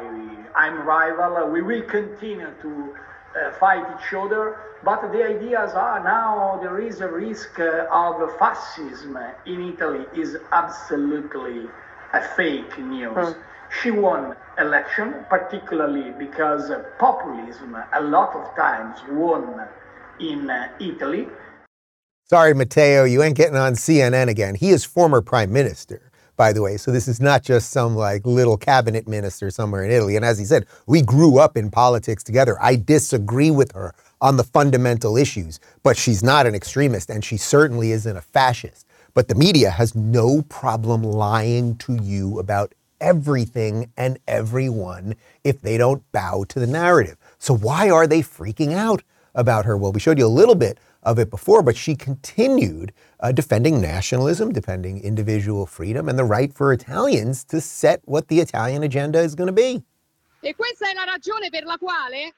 [0.54, 1.50] I'm rival.
[1.50, 2.94] We will continue to
[3.36, 4.56] uh, fight each other.
[4.82, 10.36] But the ideas are now there is a risk uh, of fascism in Italy is
[10.52, 11.68] absolutely
[12.14, 13.14] a fake news.
[13.14, 13.36] Mm.
[13.82, 19.68] She won election, particularly because populism a lot of times won
[20.18, 21.28] in uh, Italy.
[22.30, 24.54] Sorry, Matteo, you ain't getting on CNN again.
[24.54, 26.76] He is former prime minister, by the way.
[26.76, 30.14] So this is not just some like little cabinet minister somewhere in Italy.
[30.14, 32.56] And as he said, we grew up in politics together.
[32.62, 37.36] I disagree with her on the fundamental issues, but she's not an extremist and she
[37.36, 38.86] certainly isn't a fascist.
[39.12, 45.76] But the media has no problem lying to you about everything and everyone if they
[45.76, 47.16] don't bow to the narrative.
[47.40, 49.02] So why are they freaking out
[49.34, 49.76] about her?
[49.76, 53.80] Well, we showed you a little bit of it before, but she continued uh, defending
[53.80, 59.20] nationalism, defending individual freedom, and the right for Italians to set what the Italian agenda
[59.20, 59.82] is going to be.
[60.42, 62.34] E questa è la ragione per la quale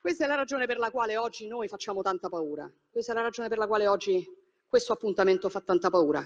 [0.00, 2.70] Questa è la ragione per la quale oggi noi facciamo tanta paura.
[2.90, 4.22] Questa è la ragione per la quale oggi
[4.68, 6.22] questo appuntamento fa tanta paura.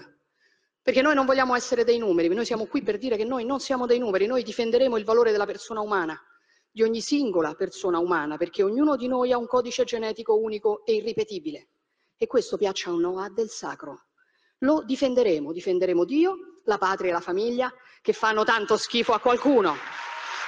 [0.81, 3.61] Perché noi non vogliamo essere dei numeri, noi siamo qui per dire che noi non
[3.61, 6.19] siamo dei numeri, noi difenderemo il valore della persona umana
[6.71, 10.95] di ogni singola persona umana, perché ognuno di noi ha un codice genetico unico e
[10.95, 11.69] irripetibile.
[12.17, 14.07] E questo, piaccia o no, ha del sacro.
[14.59, 19.75] Lo difenderemo, difenderemo Dio, la patria e la famiglia, che fanno tanto schifo a qualcuno.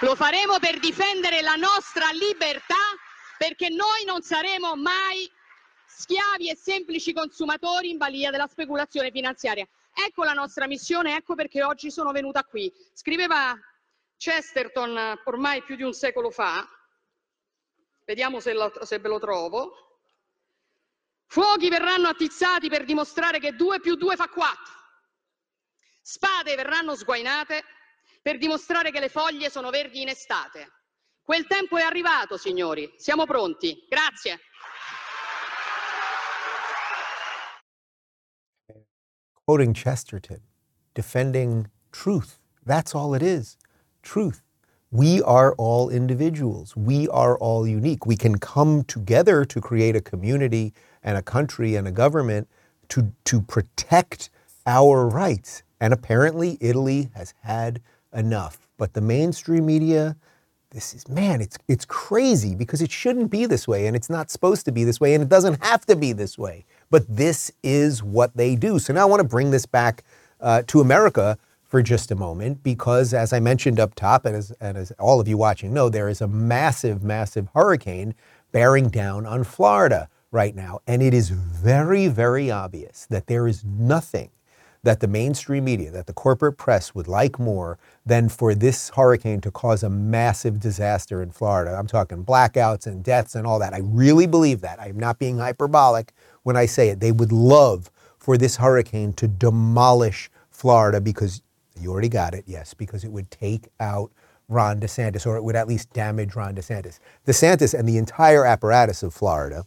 [0.02, 2.76] Lo faremo per difendere la nostra libertà,
[3.38, 5.30] perché noi non saremo mai
[5.88, 9.68] schiavi e semplici consumatori in balia della speculazione finanziaria.
[9.94, 12.72] Ecco la nostra missione, ecco perché oggi sono venuta qui.
[12.94, 13.58] Scriveva
[14.22, 16.64] Chesterton ormai più di un secolo fa,
[18.06, 19.72] vediamo se, lo, se ve lo trovo,
[21.26, 24.74] fuochi verranno attizzati per dimostrare che 2 più 2 fa 4,
[26.04, 27.64] spade verranno sguainate
[28.22, 30.72] per dimostrare che le foglie sono verdi in estate.
[31.24, 33.88] Quel tempo è arrivato, signori, siamo pronti.
[33.90, 34.40] Grazie.
[39.46, 40.44] Quoting Chesterton,
[40.94, 42.38] defending truth.
[42.64, 43.58] That's all it is.
[44.02, 44.42] Truth.
[44.92, 46.76] We are all individuals.
[46.76, 48.06] We are all unique.
[48.06, 52.50] We can come together to create a community and a country and a government
[52.90, 54.30] to, to protect
[54.68, 55.64] our rights.
[55.80, 57.82] And apparently, Italy has had
[58.14, 58.68] enough.
[58.78, 60.18] But the mainstream media,
[60.72, 64.30] this is, man, it's, it's crazy because it shouldn't be this way and it's not
[64.30, 66.66] supposed to be this way and it doesn't have to be this way.
[66.90, 68.78] But this is what they do.
[68.80, 70.04] So now I want to bring this back
[70.42, 71.38] uh, to America
[71.72, 75.22] for just a moment because, as I mentioned up top, and as, and as all
[75.22, 78.14] of you watching know, there is a massive, massive hurricane
[78.52, 80.82] bearing down on Florida right now.
[80.86, 84.32] And it is very, very obvious that there is nothing
[84.84, 89.40] that the mainstream media, that the corporate press would like more than for this hurricane
[89.40, 91.74] to cause a massive disaster in Florida.
[91.74, 93.74] I'm talking blackouts and deaths and all that.
[93.74, 94.82] I really believe that.
[94.82, 96.12] I'm not being hyperbolic
[96.44, 97.00] when I say it.
[97.00, 101.42] They would love for this hurricane to demolish Florida because
[101.80, 104.12] you already got it, yes, because it would take out
[104.48, 107.00] Ron DeSantis, or it would at least damage Ron DeSantis.
[107.26, 109.66] DeSantis and the entire apparatus of Florida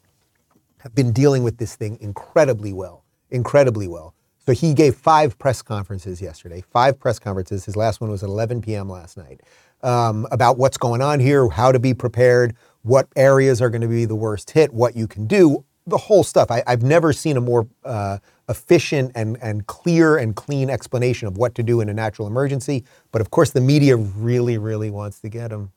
[0.79, 4.15] have been dealing with this thing incredibly well, incredibly well.
[4.45, 7.65] So he gave five press conferences yesterday, five press conferences.
[7.65, 8.91] His last one was at 11 p.m.
[8.91, 9.41] last night
[9.83, 13.89] um, about what's going on here, how to be prepared, what areas are going to
[13.89, 16.51] be the worst hit, what you can do, the whole stuff.
[16.51, 18.19] I, have never seen a more uh,
[18.49, 22.85] efficient and, and clear and clean explanation of what to do in a natural emergency.
[23.13, 25.73] But of course, the media really, really wants to get him.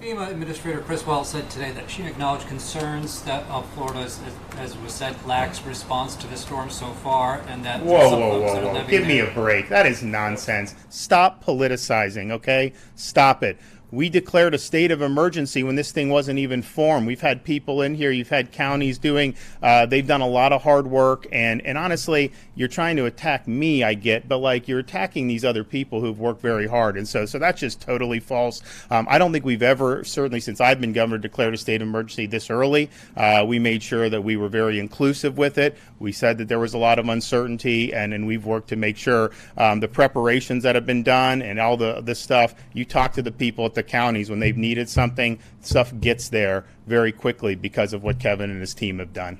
[0.00, 4.18] FEMA Administrator Criswell said today that she acknowledged concerns that uh, Florida, as,
[4.56, 8.72] as, was said, lacks response to the storm so far, and that whoa, whoa, whoa,
[8.72, 8.86] whoa!
[8.88, 9.68] Give me a break.
[9.68, 10.74] That is nonsense.
[10.88, 12.72] Stop politicizing, okay?
[12.94, 13.58] Stop it.
[13.92, 17.06] We declared a state of emergency when this thing wasn't even formed.
[17.06, 20.62] We've had people in here, you've had counties doing, uh, they've done a lot of
[20.62, 21.26] hard work.
[21.32, 25.44] And, and honestly, you're trying to attack me, I get, but like you're attacking these
[25.44, 26.96] other people who've worked very hard.
[26.96, 28.62] And so, so that's just totally false.
[28.90, 31.88] Um, I don't think we've ever, certainly since I've been governor, declared a state of
[31.88, 32.90] emergency this early.
[33.16, 35.76] Uh, we made sure that we were very inclusive with it.
[35.98, 38.96] We said that there was a lot of uncertainty, and, and we've worked to make
[38.96, 43.12] sure um, the preparations that have been done and all the, the stuff, you talk
[43.14, 47.12] to the people at the the counties when they've needed something, stuff gets there very
[47.12, 49.38] quickly because of what Kevin and his team have done.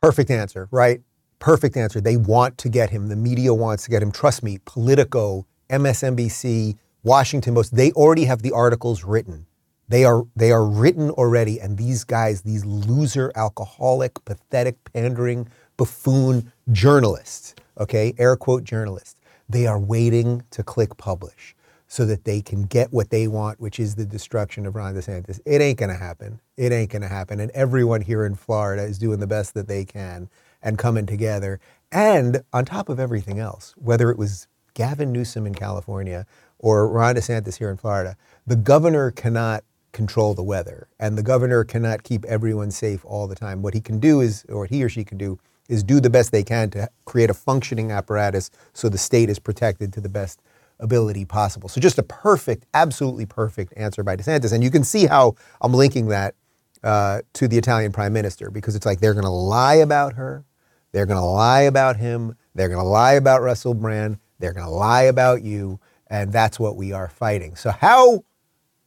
[0.00, 1.00] Perfect answer, right?
[1.40, 2.00] Perfect answer.
[2.00, 3.08] They want to get him.
[3.08, 4.12] The media wants to get him.
[4.12, 9.46] Trust me, Politico, MSNBC, Washington Post, they already have the articles written.
[9.88, 16.52] They are they are written already, and these guys, these loser, alcoholic, pathetic, pandering, buffoon
[16.70, 19.16] journalists, okay, air quote journalists,
[19.48, 21.56] they are waiting to click publish
[21.92, 25.40] so that they can get what they want, which is the destruction of Ron DeSantis.
[25.44, 26.40] It ain't going to happen.
[26.56, 27.40] It ain't going to happen.
[27.40, 30.30] And everyone here in Florida is doing the best that they can
[30.62, 31.58] and coming together.
[31.90, 36.26] And on top of everything else, whether it was Gavin Newsom in California
[36.60, 41.64] or Ron DeSantis here in Florida, the governor cannot control the weather and the governor
[41.64, 43.62] cannot keep everyone safe all the time.
[43.62, 46.10] What he can do is, or what he or she can do, is do the
[46.10, 50.08] best they can to create a functioning apparatus so the state is protected to the
[50.08, 50.40] best
[50.80, 51.68] ability possible.
[51.68, 54.52] So just a perfect, absolutely perfect answer by DeSantis.
[54.52, 56.34] And you can see how I'm linking that
[56.82, 60.44] uh, to the Italian prime minister because it's like they're going to lie about her,
[60.92, 64.66] they're going to lie about him, they're going to lie about Russell Brand, they're going
[64.66, 67.54] to lie about you, and that's what we are fighting.
[67.54, 68.24] So how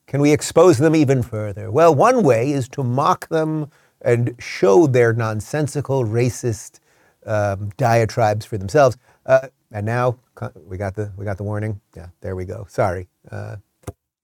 [0.08, 1.72] can we expose them even further?
[1.72, 3.70] Well, one way is to mock them
[4.02, 6.80] and show their nonsensical, racist
[7.26, 8.98] um, diatribes for themselves.
[9.26, 10.20] Uh, and now
[10.68, 11.82] we got the we got the warning.
[11.98, 12.66] Yeah, there we go.
[12.70, 13.10] Sorry.
[13.30, 13.58] Uh,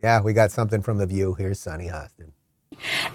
[0.02, 1.34] yeah, we got something from the View.
[1.34, 2.32] Here's Sunny Hostin.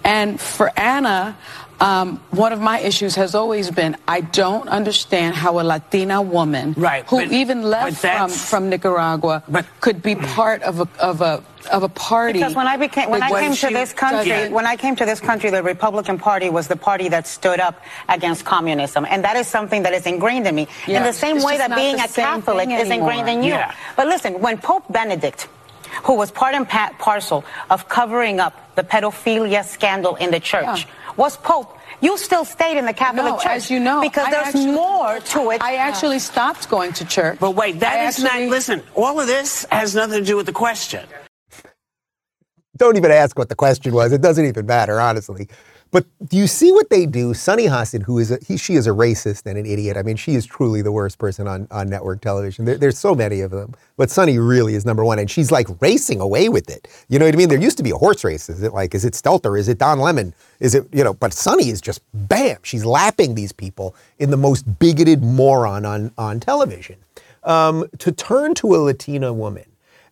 [0.03, 1.37] And for Ana,
[1.79, 6.73] um, one of my issues has always been I don't understand how a Latina woman,
[6.77, 11.21] right, who but, even left from, from Nicaragua, but, could be part of a of
[11.21, 12.39] a of a party.
[12.39, 15.19] Because when I became when I came to this country, when I came to this
[15.19, 19.47] country, the Republican Party was the party that stood up against communism, and that is
[19.47, 20.67] something that is ingrained in me.
[20.87, 20.99] Yeah.
[20.99, 23.53] In the same it's way that being a Catholic is ingrained in you.
[23.53, 23.75] Yeah.
[23.97, 25.47] But listen, when Pope Benedict
[26.03, 31.13] who was part and parcel of covering up the pedophilia scandal in the church, yeah.
[31.17, 31.77] was Pope.
[32.01, 33.45] You still stayed in the Catholic no, Church.
[33.47, 34.01] as you know.
[34.01, 35.61] Because I there's actually, more to it.
[35.61, 37.39] I actually stopped going to church.
[37.39, 40.35] But wait, that I is actually, not, listen, all of this has nothing to do
[40.35, 41.05] with the question.
[42.77, 44.11] Don't even ask what the question was.
[44.11, 45.47] It doesn't even matter, honestly.
[45.91, 47.33] But do you see what they do?
[47.33, 49.95] Sunny Hostin, who is a, he, she is a racist and an idiot.
[49.95, 52.65] I mean, she is truly the worst person on, on network television.
[52.65, 55.67] There, there's so many of them, but Sunny really is number one, and she's like
[55.81, 56.87] racing away with it.
[57.07, 57.49] You know what I mean?
[57.49, 58.49] There used to be a horse race.
[58.49, 59.57] Is it like, is it Stelter?
[59.57, 60.33] Is it Don Lemon?
[60.59, 61.13] Is it you know?
[61.13, 62.57] But Sunny is just bam.
[62.63, 66.97] She's lapping these people in the most bigoted moron on on television.
[67.43, 69.65] Um, to turn to a Latina woman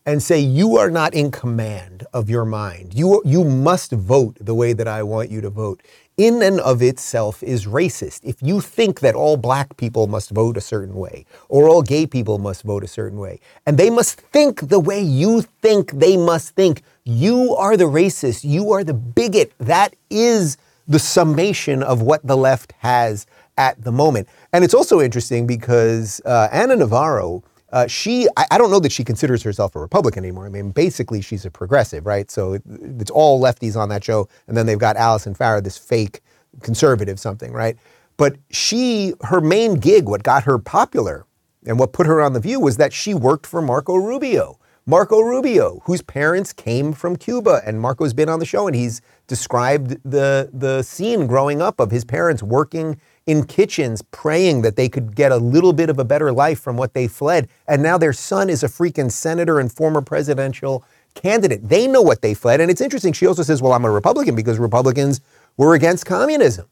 [0.05, 2.93] and say, You are not in command of your mind.
[2.93, 5.81] You, you must vote the way that I want you to vote.
[6.15, 8.19] In and of itself is racist.
[8.23, 12.06] If you think that all black people must vote a certain way, or all gay
[12.06, 16.15] people must vote a certain way, and they must think the way you think they
[16.15, 18.43] must think, you are the racist.
[18.43, 19.54] You are the bigot.
[19.58, 23.25] That is the summation of what the left has
[23.58, 24.27] at the moment.
[24.51, 27.43] And it's also interesting because uh, Ana Navarro
[27.74, 30.46] uh, she, I, I, don't know that she considers herself a Republican anymore.
[30.46, 32.30] I mean, basically, she's a progressive, right?
[32.30, 32.62] So it,
[33.00, 34.30] it's all lefties on that show.
[34.48, 36.21] And then they've got Alyssa Farah, this fake
[36.62, 37.76] conservative something, right?
[38.15, 41.26] But she, her main gig, what got her popular
[41.65, 44.60] and what put her on the view was that she worked for Marco Rubio.
[44.86, 49.02] Marco Rubio, whose parents came from Cuba, and Marco's been on the show, and he's
[49.28, 54.90] described the the scene growing up of his parents working in kitchens praying that they
[54.90, 57.48] could get a little bit of a better life from what they fled.
[57.67, 60.84] And now their son is a freaking senator and former presidential
[61.15, 61.67] candidate.
[61.67, 62.60] They know what they fled.
[62.60, 63.13] And it's interesting.
[63.13, 65.21] She also says, well, I'm a Republican because Republicans
[65.58, 66.67] were against communism.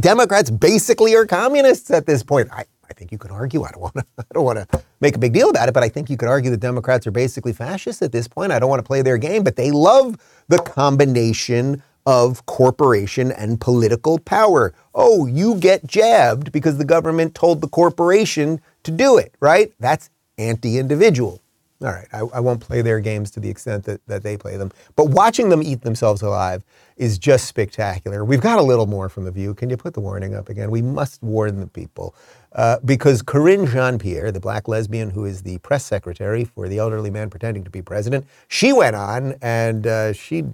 [0.00, 2.48] Democrats basically are communists at this point.
[2.52, 3.64] I, I think you could argue.
[3.64, 4.04] I don't want to.
[4.18, 6.28] I don't want to make a big deal about it, but I think you could
[6.28, 8.52] argue that Democrats are basically fascists at this point.
[8.52, 10.16] I don't want to play their game, but they love
[10.48, 14.72] the combination of corporation and political power.
[14.94, 19.74] Oh, you get jabbed because the government told the corporation to do it, right?
[19.78, 21.42] That's anti-individual.
[21.82, 24.56] All right, I, I, won't play their games to the extent that, that they play
[24.56, 24.72] them.
[24.96, 26.64] But watching them eat themselves alive
[26.96, 28.24] is just spectacular.
[28.24, 29.52] We've got a little more from The View.
[29.52, 30.70] Can you put the warning up again?
[30.70, 32.14] We must warn the people.
[32.52, 37.10] Uh, because Karine Jean-Pierre, the black lesbian who is the press secretary for the elderly
[37.10, 40.46] man pretending to be president, she went on and uh, she,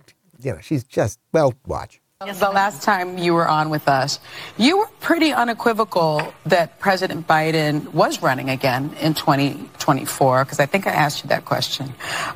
[0.44, 2.00] you know, she's just, well, watch.
[2.20, 4.18] The last time you were on with us,
[4.56, 10.86] you were pretty unequivocal that President Biden was running again in 2024, because I think
[10.86, 11.92] I asked you that question.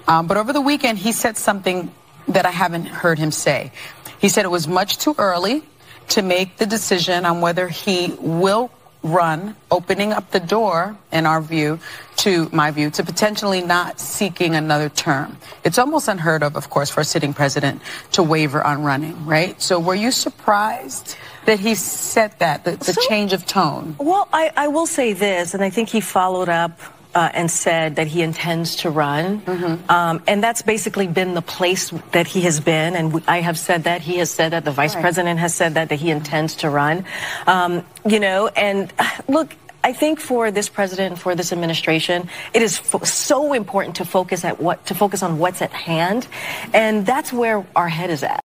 [0.06, 1.90] Um, but over the weekend, he said something
[2.26, 3.72] that I haven't heard him say.
[4.18, 5.62] He said it was much too early
[6.08, 8.70] to make the decision on whether he will
[9.02, 11.78] run, opening up the door, in our view,
[12.16, 15.36] to my view, to potentially not seeking another term.
[15.64, 17.80] It's almost unheard of, of course, for a sitting president
[18.12, 19.60] to waver on running, right?
[19.62, 23.96] So were you surprised that he said that, the, the so, change of tone?
[23.98, 26.80] Well, I, I will say this, and I think he followed up
[27.18, 29.40] uh, and said that he intends to run.
[29.40, 29.90] Mm-hmm.
[29.90, 32.94] Um, and that's basically been the place that he has been.
[32.94, 34.02] And I have said that.
[34.02, 34.64] He has said that.
[34.64, 35.00] The vice right.
[35.00, 37.04] president has said that, that he intends to run.
[37.48, 38.92] Um, you know, and
[39.28, 43.96] look, I think for this president, and for this administration, it is fo- so important
[43.96, 46.28] to focus at what to focus on what's at hand,
[46.72, 48.40] and that's where our head is at.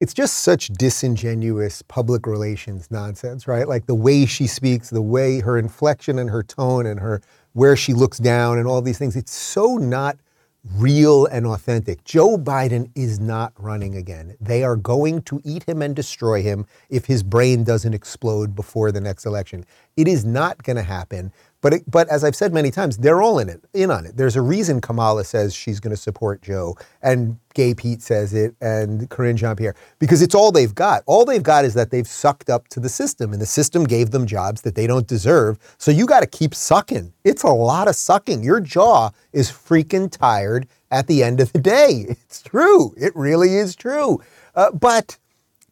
[0.00, 3.68] It's just such disingenuous public relations nonsense, right?
[3.68, 7.20] Like the way she speaks, the way her inflection and her tone and her
[7.54, 9.16] where she looks down and all these things.
[9.16, 10.18] It's so not
[10.76, 12.04] real and authentic.
[12.04, 14.36] Joe Biden is not running again.
[14.40, 18.90] They are going to eat him and destroy him if his brain doesn't explode before
[18.90, 19.64] the next election.
[19.96, 21.32] It is not going to happen.
[21.64, 24.18] But, it, but as I've said many times, they're all in it, in on it.
[24.18, 28.54] There's a reason Kamala says she's going to support Joe, and Gay Pete says it,
[28.60, 31.02] and Karine Jean-Pierre, because it's all they've got.
[31.06, 34.10] All they've got is that they've sucked up to the system, and the system gave
[34.10, 35.56] them jobs that they don't deserve.
[35.78, 37.14] So you got to keep sucking.
[37.24, 38.44] It's a lot of sucking.
[38.44, 42.08] Your jaw is freaking tired at the end of the day.
[42.26, 42.92] It's true.
[42.98, 44.20] It really is true.
[44.54, 45.16] Uh, but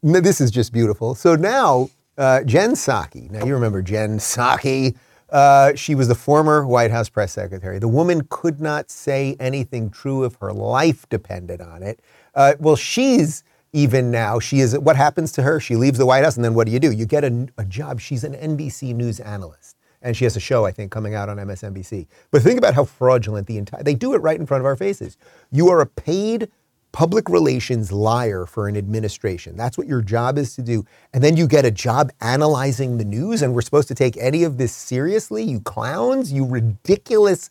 [0.03, 1.15] this is just beautiful.
[1.15, 3.31] So now, uh, Jen Psaki.
[3.31, 4.97] Now you remember Jen Psaki
[5.33, 7.79] uh, she was the former White House press secretary.
[7.79, 12.01] The woman could not say anything true if her life depended on it.
[12.35, 15.59] Uh, well, she's even now, she is, what happens to her?
[15.59, 16.93] She leaves the White House, and then what do you do?
[16.93, 18.01] You get a, a job.
[18.01, 19.77] She's an NBC News analyst.
[20.03, 22.09] And she has a show, I think, coming out on MSNBC.
[22.31, 24.77] But think about how fraudulent the entire, they do it right in front of our
[24.77, 25.17] faces.
[25.51, 26.51] You are a paid
[26.93, 29.57] public relations liar for an administration.
[29.57, 30.85] That's what your job is to do.
[31.13, 34.45] And then you get a job analyzing the news, and we're supposed to take any
[34.45, 35.43] of this seriously?
[35.43, 37.51] You clowns, you ridiculous,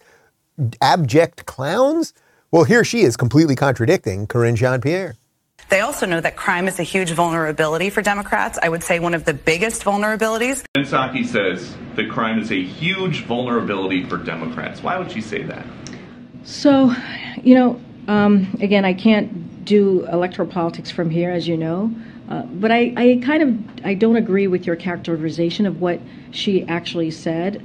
[0.82, 2.14] abject clowns?
[2.52, 5.16] Well, here she is completely contradicting Karine Jean-Pierre.
[5.70, 8.60] They also know that crime is a huge vulnerability for Democrats.
[8.62, 10.64] I would say one of the biggest vulnerabilities.
[10.76, 14.84] Jen Psaki says that crime is a huge vulnerability for Democrats.
[14.84, 15.66] Why would she say that?
[16.44, 16.94] So,
[17.42, 21.94] you know, um, again, I can't do electoral politics from here, as you know.
[22.30, 26.00] Uh, but I, I kind of I don't agree with your characterization of what
[26.32, 27.64] she actually said.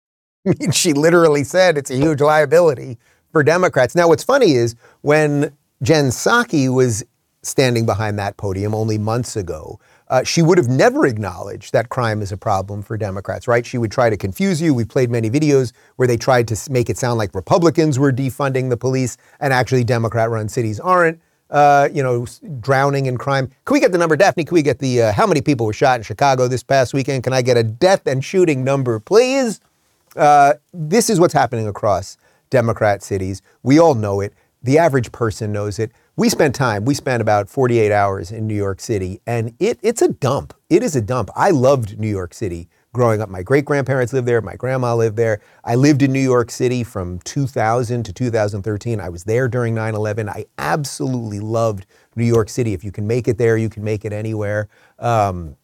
[0.72, 2.98] she literally said it's a huge liability
[3.32, 3.94] for Democrats.
[3.94, 7.04] Now, what's funny is when Jen Psaki was
[7.42, 9.80] standing behind that podium only months ago,
[10.10, 13.64] uh, she would have never acknowledged that crime is a problem for Democrats, right?
[13.64, 14.72] She would try to confuse you.
[14.72, 18.70] We've played many videos where they tried to make it sound like Republicans were defunding
[18.70, 21.20] the police, and actually Democrat-run cities aren't.
[21.50, 22.26] Uh, you know,
[22.60, 23.50] drowning in crime.
[23.64, 24.44] Can we get the number, Daphne?
[24.44, 27.24] Can we get the uh, how many people were shot in Chicago this past weekend?
[27.24, 29.58] Can I get a death and shooting number, please?
[30.14, 32.18] Uh, this is what's happening across
[32.50, 33.40] Democrat cities.
[33.62, 34.34] We all know it.
[34.62, 35.90] The average person knows it.
[36.18, 40.02] We spent time, we spent about 48 hours in New York City, and it, it's
[40.02, 40.52] a dump.
[40.68, 41.30] It is a dump.
[41.36, 43.28] I loved New York City growing up.
[43.28, 45.40] My great grandparents lived there, my grandma lived there.
[45.62, 48.98] I lived in New York City from 2000 to 2013.
[48.98, 50.28] I was there during 9 11.
[50.28, 52.72] I absolutely loved New York City.
[52.72, 54.68] If you can make it there, you can make it anywhere.
[54.98, 55.54] Um,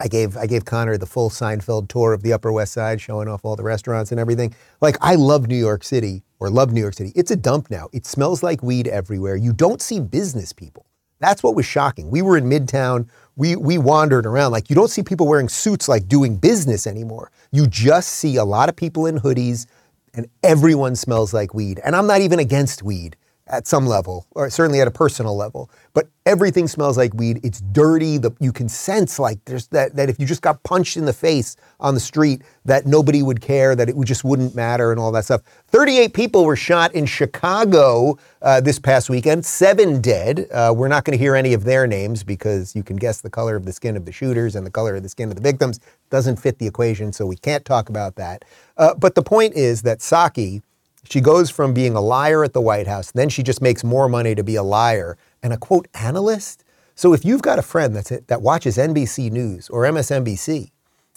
[0.00, 3.28] I gave I gave Connor the full Seinfeld tour of the Upper West Side, showing
[3.28, 4.54] off all the restaurants and everything.
[4.80, 7.12] Like I love New York City or love New York City.
[7.14, 7.88] It's a dump now.
[7.92, 9.36] It smells like weed everywhere.
[9.36, 10.86] You don't see business people.
[11.20, 12.10] That's what was shocking.
[12.10, 13.06] We were in Midtown.
[13.36, 14.52] We, we wandered around.
[14.52, 17.30] Like, you don't see people wearing suits like doing business anymore.
[17.52, 19.66] You just see a lot of people in hoodies,
[20.14, 21.78] and everyone smells like weed.
[21.84, 23.16] And I'm not even against weed
[23.50, 25.70] at some level, or certainly at a personal level.
[25.92, 27.40] But everything smells like weed.
[27.42, 28.16] It's dirty.
[28.16, 31.12] The, you can sense like there's that that if you just got punched in the
[31.12, 35.00] face on the street, that nobody would care, that it would, just wouldn't matter, and
[35.00, 35.42] all that stuff.
[35.68, 39.44] 38 people were shot in Chicago uh, this past weekend.
[39.44, 40.46] Seven dead.
[40.52, 43.30] Uh, we're not going to hear any of their names because you can guess the
[43.30, 45.42] color of the skin of the shooters and the color of the skin of the
[45.42, 45.80] victims.
[46.10, 48.44] Doesn't fit the equation, so we can't talk about that.
[48.76, 50.62] Uh, but the point is that Psaki
[51.10, 54.08] she goes from being a liar at the White House, then she just makes more
[54.08, 56.64] money to be a liar and a quote analyst.
[56.94, 60.70] So if you've got a friend that's that watches NBC News or MSNBC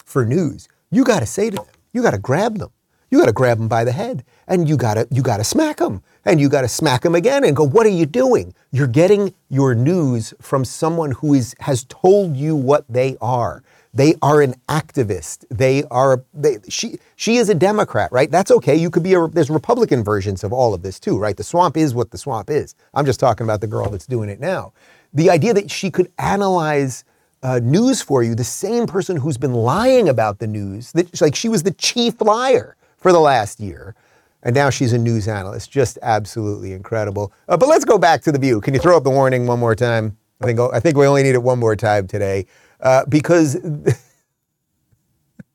[0.04, 2.70] for news, you got to say to them, you got to grab them,
[3.10, 5.44] you got to grab them by the head, and you got to you got to
[5.44, 8.52] smack them, and you got to smack them again, and go, what are you doing?
[8.72, 13.62] You're getting your news from someone who is has told you what they are.
[13.94, 15.44] They are an activist.
[15.50, 18.28] They are they, she she is a Democrat, right?
[18.30, 18.74] That's okay.
[18.74, 21.36] You could be a there's Republican versions of all of this too, right?
[21.36, 22.74] The swamp is what the swamp is.
[22.92, 24.72] I'm just talking about the girl that's doing it now.
[25.12, 27.04] The idea that she could analyze
[27.44, 31.36] uh, news for you, the same person who's been lying about the news, that like
[31.36, 33.94] she was the chief liar for the last year.
[34.42, 35.70] And now she's a news analyst.
[35.70, 37.32] Just absolutely incredible.
[37.48, 38.60] Uh, but let's go back to the view.
[38.60, 40.18] Can you throw up the warning one more time?
[40.42, 42.46] I think I think we only need it one more time today.
[42.84, 43.56] Uh, because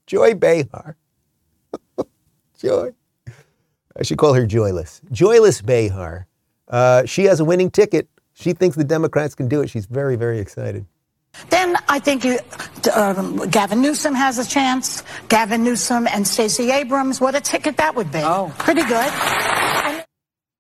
[0.08, 0.98] Joy Behar,
[2.60, 2.92] Joy,
[3.96, 5.00] I should call her Joyless.
[5.12, 6.28] Joyless Behar,
[6.68, 8.10] uh, she has a winning ticket.
[8.34, 9.70] She thinks the Democrats can do it.
[9.70, 10.86] She's very, very excited.
[11.52, 12.40] Then I think you,
[12.96, 15.04] um, Gavin Newsom has a chance.
[15.28, 17.22] Gavin Newsom and Stacey Abrams.
[17.22, 18.20] What a ticket that would be.
[18.24, 18.52] Oh.
[18.58, 19.14] Pretty good.
[19.14, 20.06] And-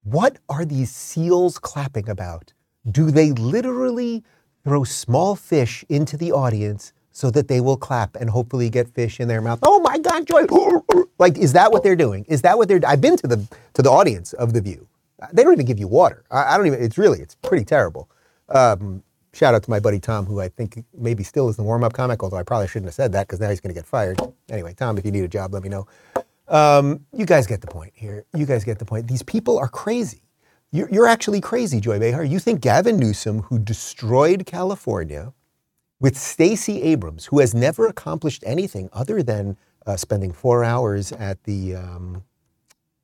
[0.03, 2.53] what are these seals clapping about?
[2.89, 4.23] Do they literally
[4.63, 9.19] throw small fish into the audience so that they will clap and hopefully get fish
[9.19, 9.59] in their mouth.
[9.63, 10.45] Oh my God, joy!
[11.17, 12.25] Like, is that what they're doing?
[12.29, 12.79] Is that what they're?
[12.87, 13.37] I've been to the
[13.73, 14.87] to the audience of the View.
[15.33, 16.23] They don't even give you water.
[16.31, 16.81] I, I don't even.
[16.81, 17.19] It's really.
[17.19, 18.09] It's pretty terrible.
[18.47, 19.03] Um,
[19.33, 21.93] shout out to my buddy Tom, who I think maybe still is the warm up
[21.93, 24.19] comic, although I probably shouldn't have said that because now he's going to get fired.
[24.49, 25.87] Anyway, Tom, if you need a job, let me know.
[26.47, 28.25] Um, you guys get the point here.
[28.33, 29.07] You guys get the point.
[29.07, 30.21] These people are crazy.
[30.71, 32.23] You're, actually crazy, Joy Behar.
[32.23, 35.33] You think Gavin Newsom, who destroyed California,
[35.99, 39.57] with Stacey Abrams, who has never accomplished anything other than
[39.87, 42.23] uh, spending four hours at the um,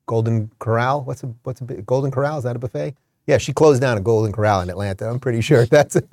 [0.06, 1.02] Golden Corral.
[1.02, 2.38] What's a what's a Golden Corral?
[2.38, 2.94] Is that a buffet?
[3.26, 5.10] Yeah, she closed down a Golden Corral in Atlanta.
[5.10, 6.08] I'm pretty sure that's it.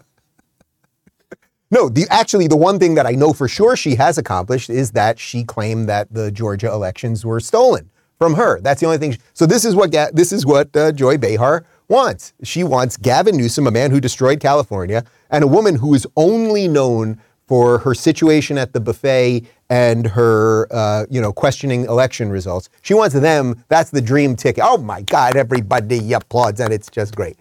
[1.69, 4.91] no, the actually the one thing that I know for sure she has accomplished is
[4.91, 8.59] that she claimed that the Georgia elections were stolen from her.
[8.61, 9.13] That's the only thing.
[9.13, 12.33] She, so this is what this is what uh, Joy Behar wants.
[12.43, 16.67] She wants Gavin Newsom, a man who destroyed California, and a woman who is only
[16.67, 22.69] known for her situation at the buffet and her, uh, you know, questioning election results.
[22.81, 23.63] She wants them.
[23.67, 24.63] That's the dream ticket.
[24.65, 25.35] Oh my God!
[25.35, 27.37] Everybody applauds, and it's just great.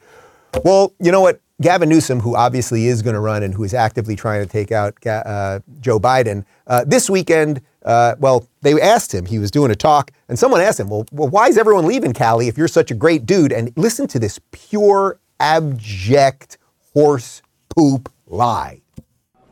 [0.65, 1.41] Well, you know what?
[1.61, 4.73] Gavin Newsom, who obviously is going to run and who is actively trying to take
[4.73, 9.71] out uh, Joe Biden, uh, this weekend uh, well, they asked him, he was doing
[9.71, 12.69] a talk, and someone asked him, well, well, why is everyone leaving Cali if you're
[12.69, 13.53] such a great dude?
[13.53, 16.59] And listen to this pure, abject,
[16.95, 18.81] horse poop lie.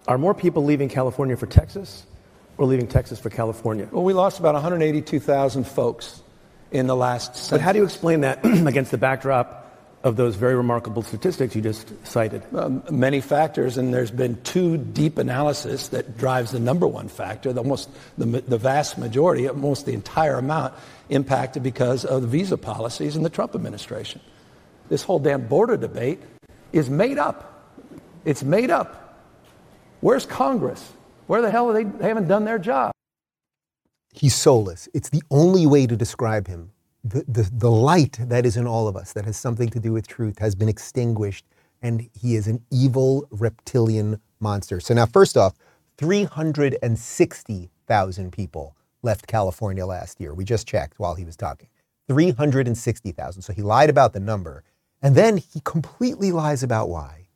[0.08, 2.06] Are more people leaving California for Texas
[2.58, 3.88] or leaving Texas for California?
[3.90, 6.22] Well, we lost about 182,000 folks
[6.72, 7.34] in the last.
[7.34, 7.50] Census.
[7.50, 9.59] But how do you explain that against the backdrop
[10.02, 12.42] of those very remarkable statistics you just cited?
[12.54, 17.52] Um, many factors, and there's been two deep analysis that drives the number one factor.
[17.52, 20.74] The, almost the, the vast majority, almost the entire amount,
[21.08, 24.20] impacted because of the visa policies in the Trump administration.
[24.88, 26.20] This whole damn border debate
[26.72, 27.46] is made up.
[28.24, 29.18] It's made up.
[30.00, 30.92] Where's Congress?
[31.26, 31.84] Where the hell are they?
[31.84, 32.92] They haven't done their job.
[34.12, 34.88] He's soulless.
[34.92, 36.72] It's the only way to describe him
[37.04, 40.06] the, the, light that is in all of us, that has something to do with
[40.06, 41.46] truth, has been extinguished,
[41.82, 44.80] and he is an evil reptilian monster.
[44.80, 45.54] So, now, first off,
[45.96, 50.34] 360,000 people left California last year.
[50.34, 51.68] We just checked while he was talking.
[52.08, 53.42] 360,000.
[53.42, 54.62] So, he lied about the number.
[55.02, 57.28] And then he completely lies about why.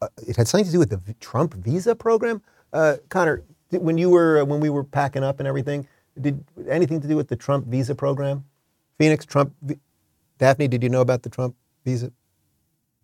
[0.00, 2.42] Uh, it had something to do with the Trump visa program.
[2.72, 5.86] Uh, Connor, when you were uh, when we were packing up and everything,
[6.20, 8.44] did anything to do with the Trump visa program?
[9.02, 9.52] Phoenix, Trump,
[10.38, 12.12] Daphne, did you know about the Trump visa?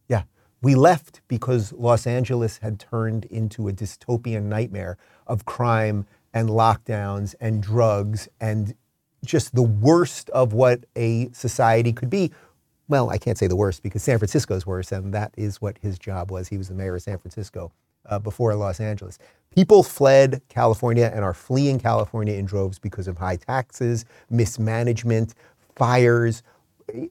[0.07, 0.23] Yeah.
[0.63, 4.97] We left because Los Angeles had turned into a dystopian nightmare
[5.27, 8.77] of crime and lockdowns and drugs and
[9.25, 12.31] just the worst of what a society could be.
[12.87, 15.99] well, I can't say the worst because San Francisco's worse, and that is what his
[15.99, 16.47] job was.
[16.47, 17.73] He was the mayor of San Francisco
[18.07, 19.19] uh, before Los Angeles.
[19.53, 25.35] People fled California and are fleeing California in droves because of high taxes, mismanagement,
[25.79, 26.43] fires,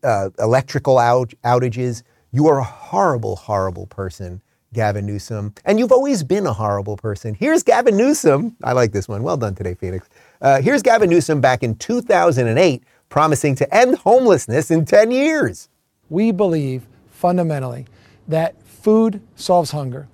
[0.03, 2.03] uh, electrical out- outages.
[2.31, 4.41] You are a horrible, horrible person,
[4.73, 5.53] Gavin Newsom.
[5.65, 7.33] And you've always been a horrible person.
[7.33, 8.55] Here's Gavin Newsom.
[8.63, 9.23] I like this one.
[9.23, 10.09] Well done today, Phoenix.
[10.41, 15.69] Uh, here's Gavin Newsom back in 2008 promising to end homelessness in 10 years.
[16.09, 17.85] We believe fundamentally
[18.27, 20.07] that food solves hunger,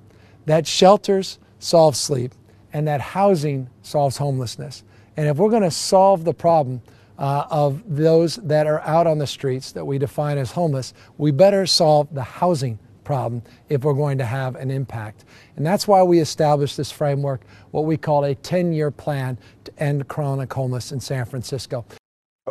[0.45, 2.33] that shelters solve sleep,
[2.71, 4.83] and that housing solves homelessness.
[5.17, 6.81] And if we're going to solve the problem
[7.17, 11.31] uh, of those that are out on the streets that we define as homeless, we
[11.31, 15.25] better solve the housing problem if we're going to have an impact.
[15.55, 17.41] And that's why we established this framework,
[17.71, 21.85] what we call a 10 year plan to end chronic homelessness in San Francisco.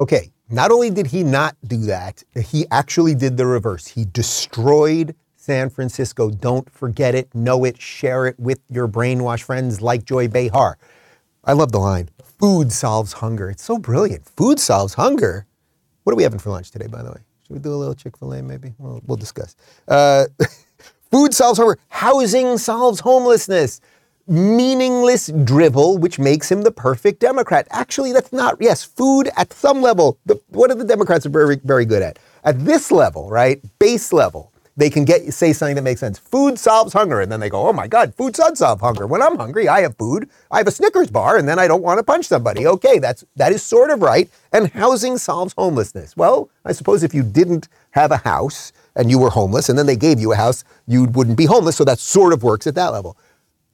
[0.00, 3.86] Okay, not only did he not do that, he actually did the reverse.
[3.86, 6.30] He destroyed San Francisco.
[6.30, 10.78] Don't forget it, know it, share it with your brainwashed friends like Joy Behar.
[11.44, 12.08] I love the line
[12.42, 13.50] food solves hunger.
[13.50, 14.28] It's so brilliant.
[14.28, 15.46] Food solves hunger.
[16.02, 17.20] What are we having for lunch today, by the way?
[17.46, 18.74] Should we do a little Chick fil A maybe?
[18.78, 19.54] We'll, we'll discuss.
[19.86, 20.26] Uh,
[21.12, 21.78] food solves hunger.
[21.88, 23.80] Housing solves homelessness
[24.26, 27.66] meaningless drivel, which makes him the perfect Democrat.
[27.70, 30.18] Actually, that's not, yes, food at some level.
[30.26, 32.18] The, what are the Democrats are very, very good at?
[32.44, 36.18] At this level, right, base level, they can get say something that makes sense.
[36.18, 39.22] Food solves hunger, and then they go, "Oh my God, food does solve hunger." When
[39.22, 40.28] I'm hungry, I have food.
[40.50, 42.66] I have a Snickers bar, and then I don't want to punch somebody.
[42.66, 44.30] Okay, that's that is sort of right.
[44.52, 46.16] And housing solves homelessness.
[46.16, 49.86] Well, I suppose if you didn't have a house and you were homeless, and then
[49.86, 51.76] they gave you a house, you wouldn't be homeless.
[51.76, 53.16] So that sort of works at that level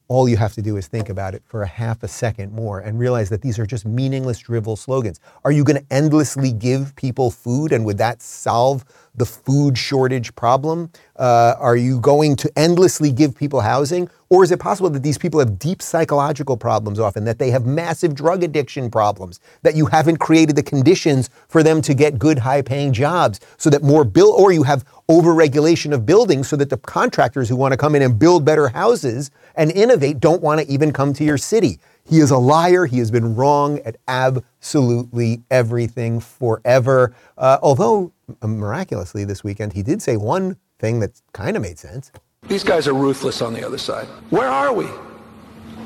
[0.09, 2.81] all you have to do is think about it for a half a second more
[2.81, 5.21] and realize that these are just meaningless drivel slogans.
[5.45, 8.85] Are you going to endlessly give people food and would that solve
[9.15, 10.91] the food shortage problem?
[11.17, 14.09] Uh, are you going to endlessly give people housing?
[14.31, 17.65] Or is it possible that these people have deep psychological problems often, that they have
[17.65, 22.39] massive drug addiction problems, that you haven't created the conditions for them to get good,
[22.39, 26.69] high paying jobs so that more bill, or you have overregulation of buildings so that
[26.69, 30.61] the contractors who want to come in and build better houses and innovate don't want
[30.61, 31.81] to even come to your city?
[32.05, 32.87] He is a liar.
[32.87, 37.15] He has been wrong at absolutely everything forever.
[37.37, 38.13] Uh, although,
[38.43, 42.11] miraculously, this weekend, he did say one thing that kind of made sense.
[42.49, 44.07] These guys are ruthless on the other side.
[44.31, 44.87] Where are we?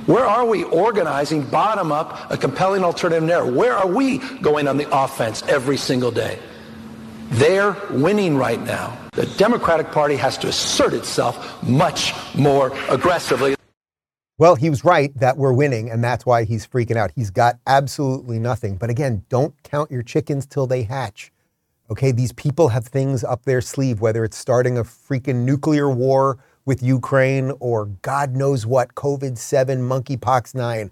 [0.07, 3.55] Where are we organizing bottom up a compelling alternative narrative?
[3.55, 6.39] Where are we going on the offense every single day?
[7.31, 8.97] They're winning right now.
[9.13, 13.57] The Democratic Party has to assert itself much more aggressively.
[14.39, 17.11] Well, he was right that we're winning, and that's why he's freaking out.
[17.15, 18.77] He's got absolutely nothing.
[18.77, 21.33] But again, don't count your chickens till they hatch.
[21.91, 26.39] Okay, these people have things up their sleeve, whether it's starting a freaking nuclear war
[26.65, 30.91] with Ukraine or God knows what, COVID 7, monkeypox 9.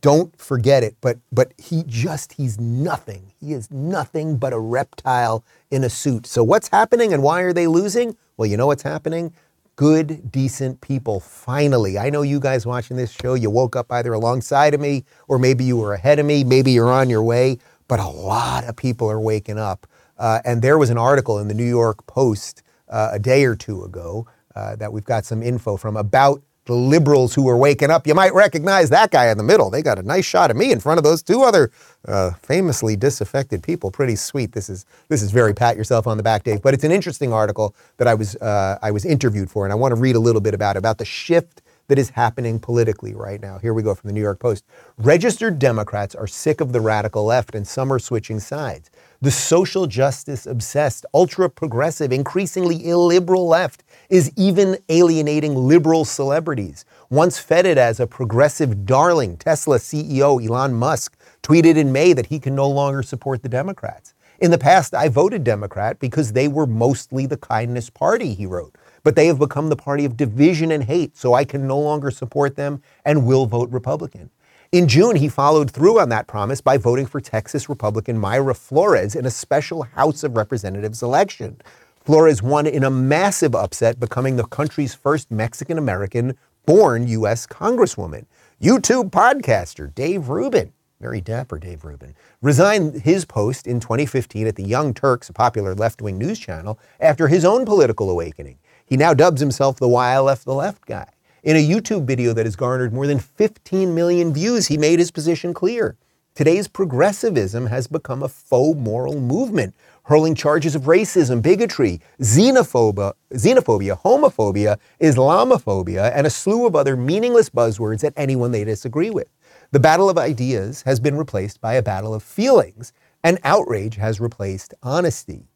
[0.00, 0.96] Don't forget it.
[1.00, 3.32] But but he just he's nothing.
[3.40, 6.26] He is nothing but a reptile in a suit.
[6.26, 8.16] So what's happening and why are they losing?
[8.36, 9.32] Well, you know what's happening?
[9.76, 11.20] good, decent people.
[11.20, 15.04] Finally, I know you guys watching this show, you woke up either alongside of me
[15.28, 18.64] or maybe you were ahead of me, maybe you're on your way, but a lot
[18.64, 19.86] of people are waking up.
[20.18, 23.54] Uh, and there was an article in the New York Post uh, a day or
[23.54, 24.26] two ago
[24.56, 28.06] uh, that we've got some info from about the liberals who are waking up.
[28.06, 29.70] You might recognize that guy in the middle.
[29.70, 31.70] They got a nice shot of me in front of those two other
[32.08, 33.90] uh, famously disaffected people.
[33.90, 34.52] Pretty sweet.
[34.52, 36.62] This is this is very pat yourself on the back, Dave.
[36.62, 39.76] But it's an interesting article that I was uh, I was interviewed for, and I
[39.76, 43.40] want to read a little bit about about the shift that is happening politically right
[43.40, 43.58] now.
[43.58, 44.64] Here we go from the New York Post.
[44.98, 48.90] Registered Democrats are sick of the radical left, and some are switching sides.
[49.20, 56.84] The social justice obsessed, ultra progressive, increasingly illiberal left is even alienating liberal celebrities.
[57.10, 62.38] Once feted as a progressive darling, Tesla CEO Elon Musk tweeted in May that he
[62.38, 64.14] can no longer support the Democrats.
[64.38, 68.76] In the past, I voted Democrat because they were mostly the kindness party, he wrote.
[69.02, 72.10] But they have become the party of division and hate, so I can no longer
[72.10, 74.30] support them and will vote Republican.
[74.72, 79.14] In June, he followed through on that promise by voting for Texas Republican Mayra Flores
[79.14, 81.58] in a special House of Representatives election.
[82.06, 87.48] Flores won in a massive upset, becoming the country's first Mexican American born U.S.
[87.48, 88.26] Congresswoman.
[88.62, 94.62] YouTube podcaster Dave Rubin, very dapper Dave Rubin, resigned his post in 2015 at the
[94.62, 98.58] Young Turks, a popular left wing news channel, after his own political awakening.
[98.84, 101.10] He now dubs himself the Why I Left the Left guy.
[101.42, 105.10] In a YouTube video that has garnered more than 15 million views, he made his
[105.10, 105.96] position clear.
[106.36, 109.74] Today's progressivism has become a faux moral movement
[110.06, 117.50] hurling charges of racism, bigotry, xenophobia, xenophobia, homophobia, Islamophobia, and a slew of other meaningless
[117.50, 119.26] buzzwords at anyone they disagree with.
[119.72, 122.92] The battle of ideas has been replaced by a battle of feelings,
[123.24, 125.48] and outrage has replaced honesty.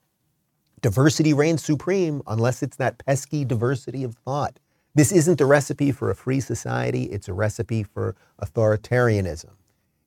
[0.82, 4.58] Diversity reigns supreme unless it's that pesky diversity of thought.
[4.96, 9.50] This isn't the recipe for a free society, it's a recipe for authoritarianism.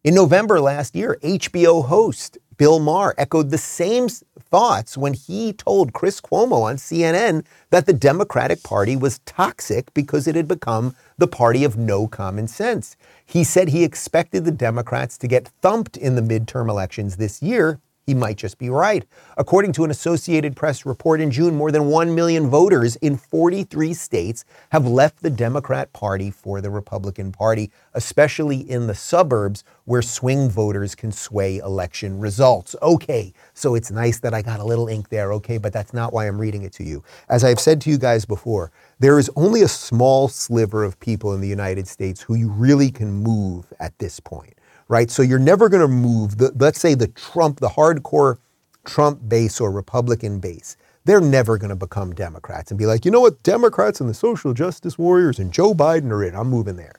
[0.04, 5.94] In November last year, HBO host Bill Maher echoed the same thoughts when he told
[5.94, 11.28] Chris Cuomo on CNN that the Democratic Party was toxic because it had become the
[11.28, 12.96] party of no common sense.
[13.26, 17.80] He said he expected the Democrats to get thumped in the midterm elections this year,
[18.06, 19.06] he might just be right.
[19.38, 23.94] According to an Associated Press report in June, more than 1 million voters in 43
[23.94, 30.02] states have left the Democrat Party for the Republican Party, especially in the suburbs where
[30.02, 32.76] swing voters can sway election results.
[32.82, 36.14] Okay, so it's nice that I got a little ink there, okay, but that's not
[36.14, 37.04] why I'm reading it to you.
[37.30, 41.34] As I've said to you guys before, there is only a small sliver of people
[41.34, 44.56] in the United States who you really can move at this point
[44.88, 45.10] right?
[45.10, 48.38] So you're never going to move the, let's say the Trump, the hardcore
[48.86, 50.78] Trump base or Republican base.
[51.06, 54.14] They're never going to become Democrats and be like, you know what, Democrats and the
[54.14, 56.36] social justice warriors and Joe Biden are in.
[56.36, 56.96] I'm moving there.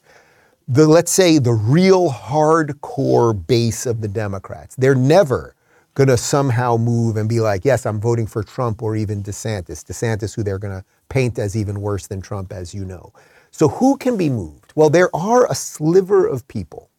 [0.68, 5.54] The let's say the real hardcore base of the Democrats, they're never
[5.94, 9.84] going to somehow move and be like, yes, I'm voting for Trump or even DeSantis.
[9.84, 13.12] DeSantis, who they're going to paint as even worse than Trump, as you know.
[13.52, 14.72] So who can be moved?
[14.74, 16.90] Well, there are a sliver of people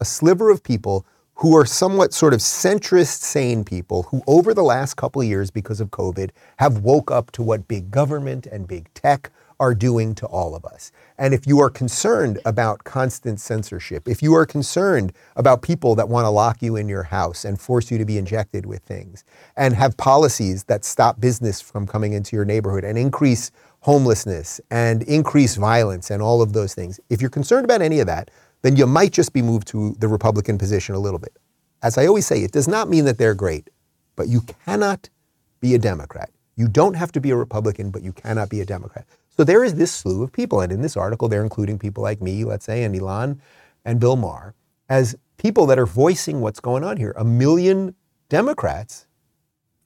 [0.00, 4.62] a sliver of people who are somewhat sort of centrist sane people who over the
[4.62, 8.66] last couple of years because of covid have woke up to what big government and
[8.68, 10.92] big tech are doing to all of us.
[11.18, 16.08] And if you are concerned about constant censorship if you are concerned about people that
[16.08, 19.24] want to lock you in your house and force you to be injected with things
[19.56, 25.02] and have policies that stop business from coming into your neighborhood and increase homelessness and
[25.04, 28.30] increase violence and all of those things if you're concerned about any of that
[28.62, 31.36] then you might just be moved to the Republican position a little bit.
[31.82, 33.70] As I always say, it does not mean that they're great,
[34.16, 35.08] but you cannot
[35.60, 36.30] be a Democrat.
[36.56, 39.06] You don't have to be a Republican, but you cannot be a Democrat.
[39.36, 42.22] So there is this slew of people, and in this article, they're including people like
[42.22, 43.40] me, let's say, and Elon
[43.84, 44.54] and Bill Maher,
[44.88, 47.14] as people that are voicing what's going on here.
[47.16, 47.94] A million
[48.28, 49.06] Democrats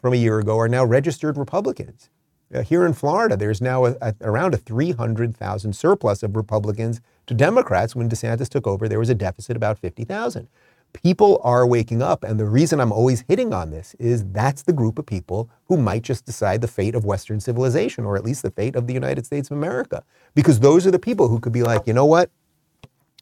[0.00, 2.08] from a year ago are now registered Republicans.
[2.52, 7.00] Uh, here in Florida, there's now a, a, around a 300,000 surplus of Republicans
[7.30, 7.94] to Democrats.
[7.94, 10.48] When DeSantis took over, there was a deficit about 50,000.
[10.92, 14.72] People are waking up, and the reason I'm always hitting on this is that's the
[14.72, 18.42] group of people who might just decide the fate of Western civilization, or at least
[18.42, 20.02] the fate of the United States of America.
[20.34, 22.30] Because those are the people who could be like, you know what?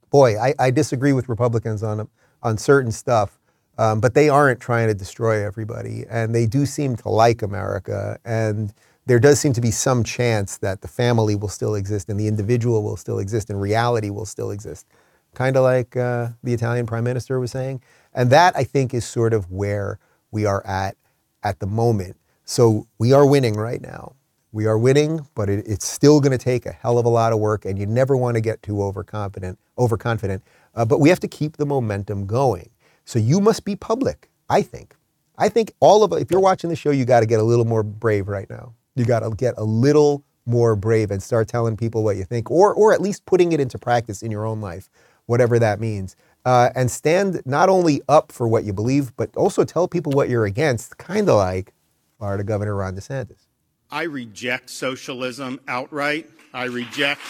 [0.09, 2.09] Boy, I, I disagree with Republicans on,
[2.43, 3.39] on certain stuff,
[3.77, 8.19] um, but they aren't trying to destroy everybody, and they do seem to like America.
[8.25, 8.73] And
[9.09, 12.29] there does seem to be some chance that the family will still exist and the
[12.29, 14.87] individual will still exist and reality will still exist.
[15.35, 17.81] Kind of like uh, the Italian prime minister was saying.
[18.13, 19.99] And that, I think, is sort of where
[20.31, 20.97] we are at
[21.43, 22.17] at the moment.
[22.45, 24.15] So we are winning right now.
[24.53, 27.33] We are winning, but it, it's still going to take a hell of a lot
[27.33, 29.59] of work, and you never want to get too overconfident.
[29.79, 30.43] Overconfident,
[30.75, 32.71] uh, but we have to keep the momentum going.
[33.05, 34.29] So you must be public.
[34.51, 34.97] I think.
[35.37, 37.45] I think all of us, if you're watching the show, you got to get a
[37.45, 38.75] little more brave right now.
[38.99, 42.51] You got to get a little more brave and start telling people what you think,
[42.51, 44.89] or, or at least putting it into practice in your own life,
[45.27, 46.17] whatever that means.
[46.45, 50.29] Uh, and stand not only up for what you believe, but also tell people what
[50.29, 51.75] you're against, kind of like
[52.17, 53.47] Florida Governor Ron DeSantis.
[53.91, 56.29] I reject socialism outright.
[56.53, 57.21] I reject.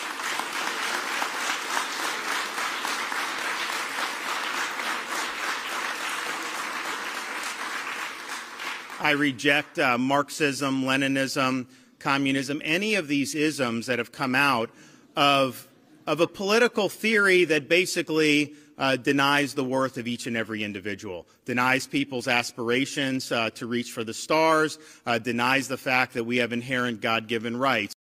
[9.01, 11.67] I reject uh, Marxism, Leninism,
[12.01, 14.71] communism, any of these isms that have come out
[15.17, 15.69] of,
[16.07, 21.27] of a political theory that basically uh, denies the worth of each and every individual,
[21.45, 26.39] denies people's aspirations uh, to reach for the stars, uh, denies the fact that we
[26.39, 27.95] have inherent God given rights.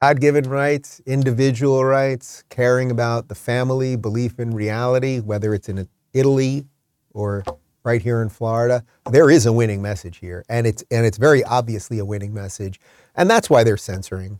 [0.00, 5.88] God given rights, individual rights, caring about the family, belief in reality, whether it's in
[6.12, 6.66] Italy
[7.12, 7.42] or
[7.88, 11.42] right here in Florida, there is a winning message here, and it's and it's very
[11.44, 12.78] obviously a winning message,
[13.16, 14.38] and that's why they're censoring.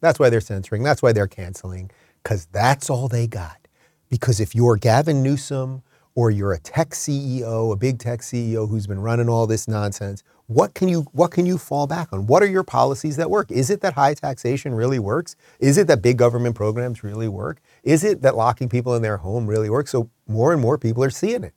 [0.00, 0.82] That's why they're censoring.
[0.82, 1.90] That's why they're canceling,
[2.22, 3.68] because that's all they got.
[4.10, 5.82] Because if you're Gavin Newsom
[6.16, 10.24] or you're a tech CEO, a big tech CEO who's been running all this nonsense,
[10.48, 12.26] what can you what can you fall back on?
[12.26, 13.52] What are your policies that work?
[13.52, 15.36] Is it that high taxation really works?
[15.60, 17.60] Is it that big government programs really work?
[17.84, 19.92] Is it that locking people in their home really works?
[19.92, 21.54] So more and more people are seeing it.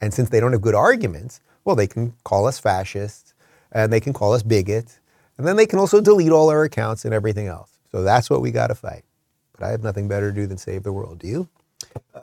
[0.00, 3.34] And since they don't have good arguments, Well, they can call us fascists
[3.72, 5.00] and they can call us bigots.
[5.36, 7.78] And then they can also delete all our accounts and everything else.
[7.92, 9.04] So that's what we got to fight.
[9.52, 11.18] But I have nothing better to do than save the world.
[11.18, 11.48] Do you?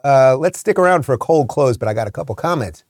[0.04, 2.84] Uh, let's stick around for a cold close, but I got a couple comments.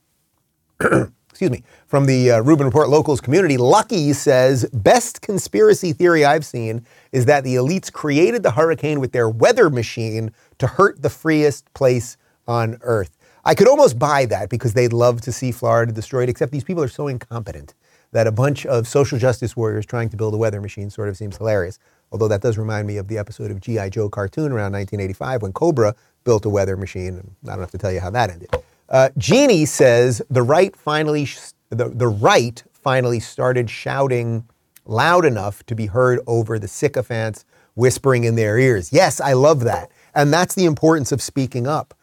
[1.29, 1.63] Excuse me.
[1.85, 7.25] From the uh, Rubin Report Locals community, Lucky says best conspiracy theory I've seen is
[7.25, 12.17] that the elites created the hurricane with their weather machine to hurt the freest place
[12.47, 13.16] on earth.
[13.47, 16.83] I could almost buy that because they'd love to see Florida destroyed, except these people
[16.83, 17.75] are so incompetent
[18.11, 21.15] that a bunch of social justice warriors trying to build a weather machine sort of
[21.15, 21.79] seems hilarious.
[22.11, 23.87] Although that does remind me of the episode of G.I.
[23.87, 25.95] Joe cartoon around 1985 when Cobra
[26.25, 27.19] built a weather machine.
[27.19, 28.49] And I don't have to tell you how that ended.
[28.89, 34.45] Uh, Jeannie says the right finally, sh- the, the right finally started shouting
[34.83, 37.45] loud enough to be heard over the sycophants
[37.75, 38.91] whispering in their ears.
[38.91, 39.89] Yes, I love that.
[40.13, 41.93] And that's the importance of speaking up.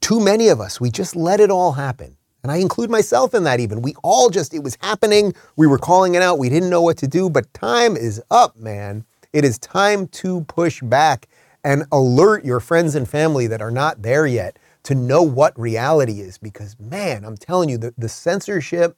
[0.00, 2.16] Too many of us, we just let it all happen.
[2.42, 3.82] And I include myself in that even.
[3.82, 5.34] We all just, it was happening.
[5.56, 6.38] We were calling it out.
[6.38, 9.04] We didn't know what to do, but time is up, man.
[9.32, 11.26] It is time to push back
[11.64, 16.20] and alert your friends and family that are not there yet to know what reality
[16.20, 16.38] is.
[16.38, 18.96] Because, man, I'm telling you, the, the censorship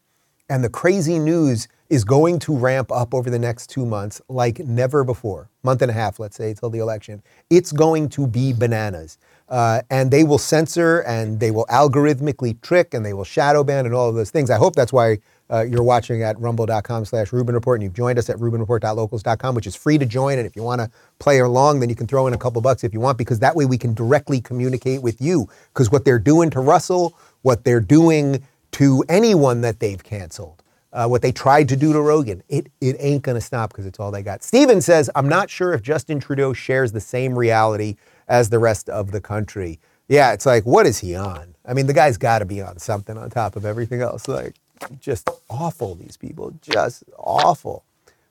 [0.50, 4.58] and the crazy news is going to ramp up over the next two months like
[4.58, 5.48] never before.
[5.62, 7.22] Month and a half, let's say, till the election.
[7.48, 9.16] It's going to be bananas.
[9.48, 13.86] Uh, and they will censor and they will algorithmically trick and they will shadow ban
[13.86, 14.50] and all of those things.
[14.50, 15.18] I hope that's why
[15.50, 19.66] uh, you're watching at rumble.com slash Rubin Report and you've joined us at rubinreport.locals.com, which
[19.66, 20.38] is free to join.
[20.38, 22.84] And if you want to play along, then you can throw in a couple bucks
[22.84, 25.48] if you want, because that way we can directly communicate with you.
[25.72, 28.42] Because what they're doing to Russell, what they're doing
[28.72, 32.96] to anyone that they've canceled, uh, what they tried to do to Rogan, it, it
[32.98, 34.42] ain't going to stop because it's all they got.
[34.42, 37.96] Steven says, I'm not sure if Justin Trudeau shares the same reality
[38.28, 39.80] as the rest of the country.
[40.08, 41.54] Yeah, it's like, what is he on?
[41.66, 44.28] I mean, the guy's got to be on something on top of everything else.
[44.28, 44.54] Like,
[45.00, 47.84] just awful, these people, just awful.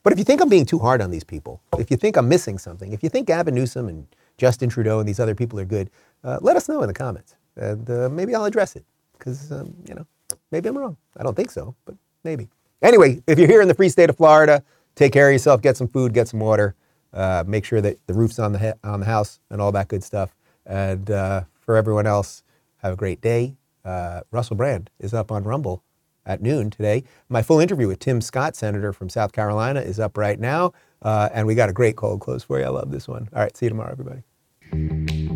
[0.03, 2.29] But if you think I'm being too hard on these people, if you think I'm
[2.29, 5.65] missing something, if you think Gavin Newsom and Justin Trudeau and these other people are
[5.65, 5.89] good,
[6.23, 7.35] uh, let us know in the comments.
[7.55, 8.85] And uh, maybe I'll address it
[9.17, 10.05] because, um, you know,
[10.51, 10.95] maybe I'm wrong.
[11.17, 12.47] I don't think so, but maybe.
[12.81, 14.63] Anyway, if you're here in the free state of Florida,
[14.95, 16.75] take care of yourself, get some food, get some water.
[17.17, 19.87] Uh, make sure that the roof's on the he- on the house and all that
[19.87, 20.35] good stuff.
[20.65, 22.43] And uh, for everyone else,
[22.83, 23.55] have a great day.
[23.83, 25.83] Uh, Russell Brand is up on Rumble
[26.27, 27.03] at noon today.
[27.27, 30.73] My full interview with Tim Scott, Senator from South Carolina, is up right now.
[31.01, 32.65] Uh, and we got a great cold close for you.
[32.65, 33.29] I love this one.
[33.33, 35.26] All right, see you tomorrow, everybody.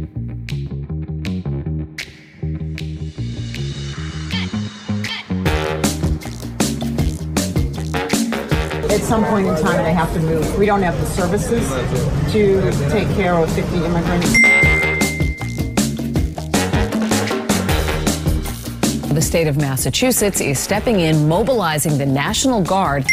[8.92, 10.58] At some point in time they have to move.
[10.58, 11.68] We don't have the services
[12.34, 14.32] to take care of 50 immigrants.
[19.14, 23.06] The state of Massachusetts is stepping in, mobilizing the National Guard.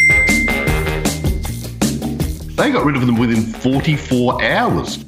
[2.57, 5.08] They got rid of them within 44 hours.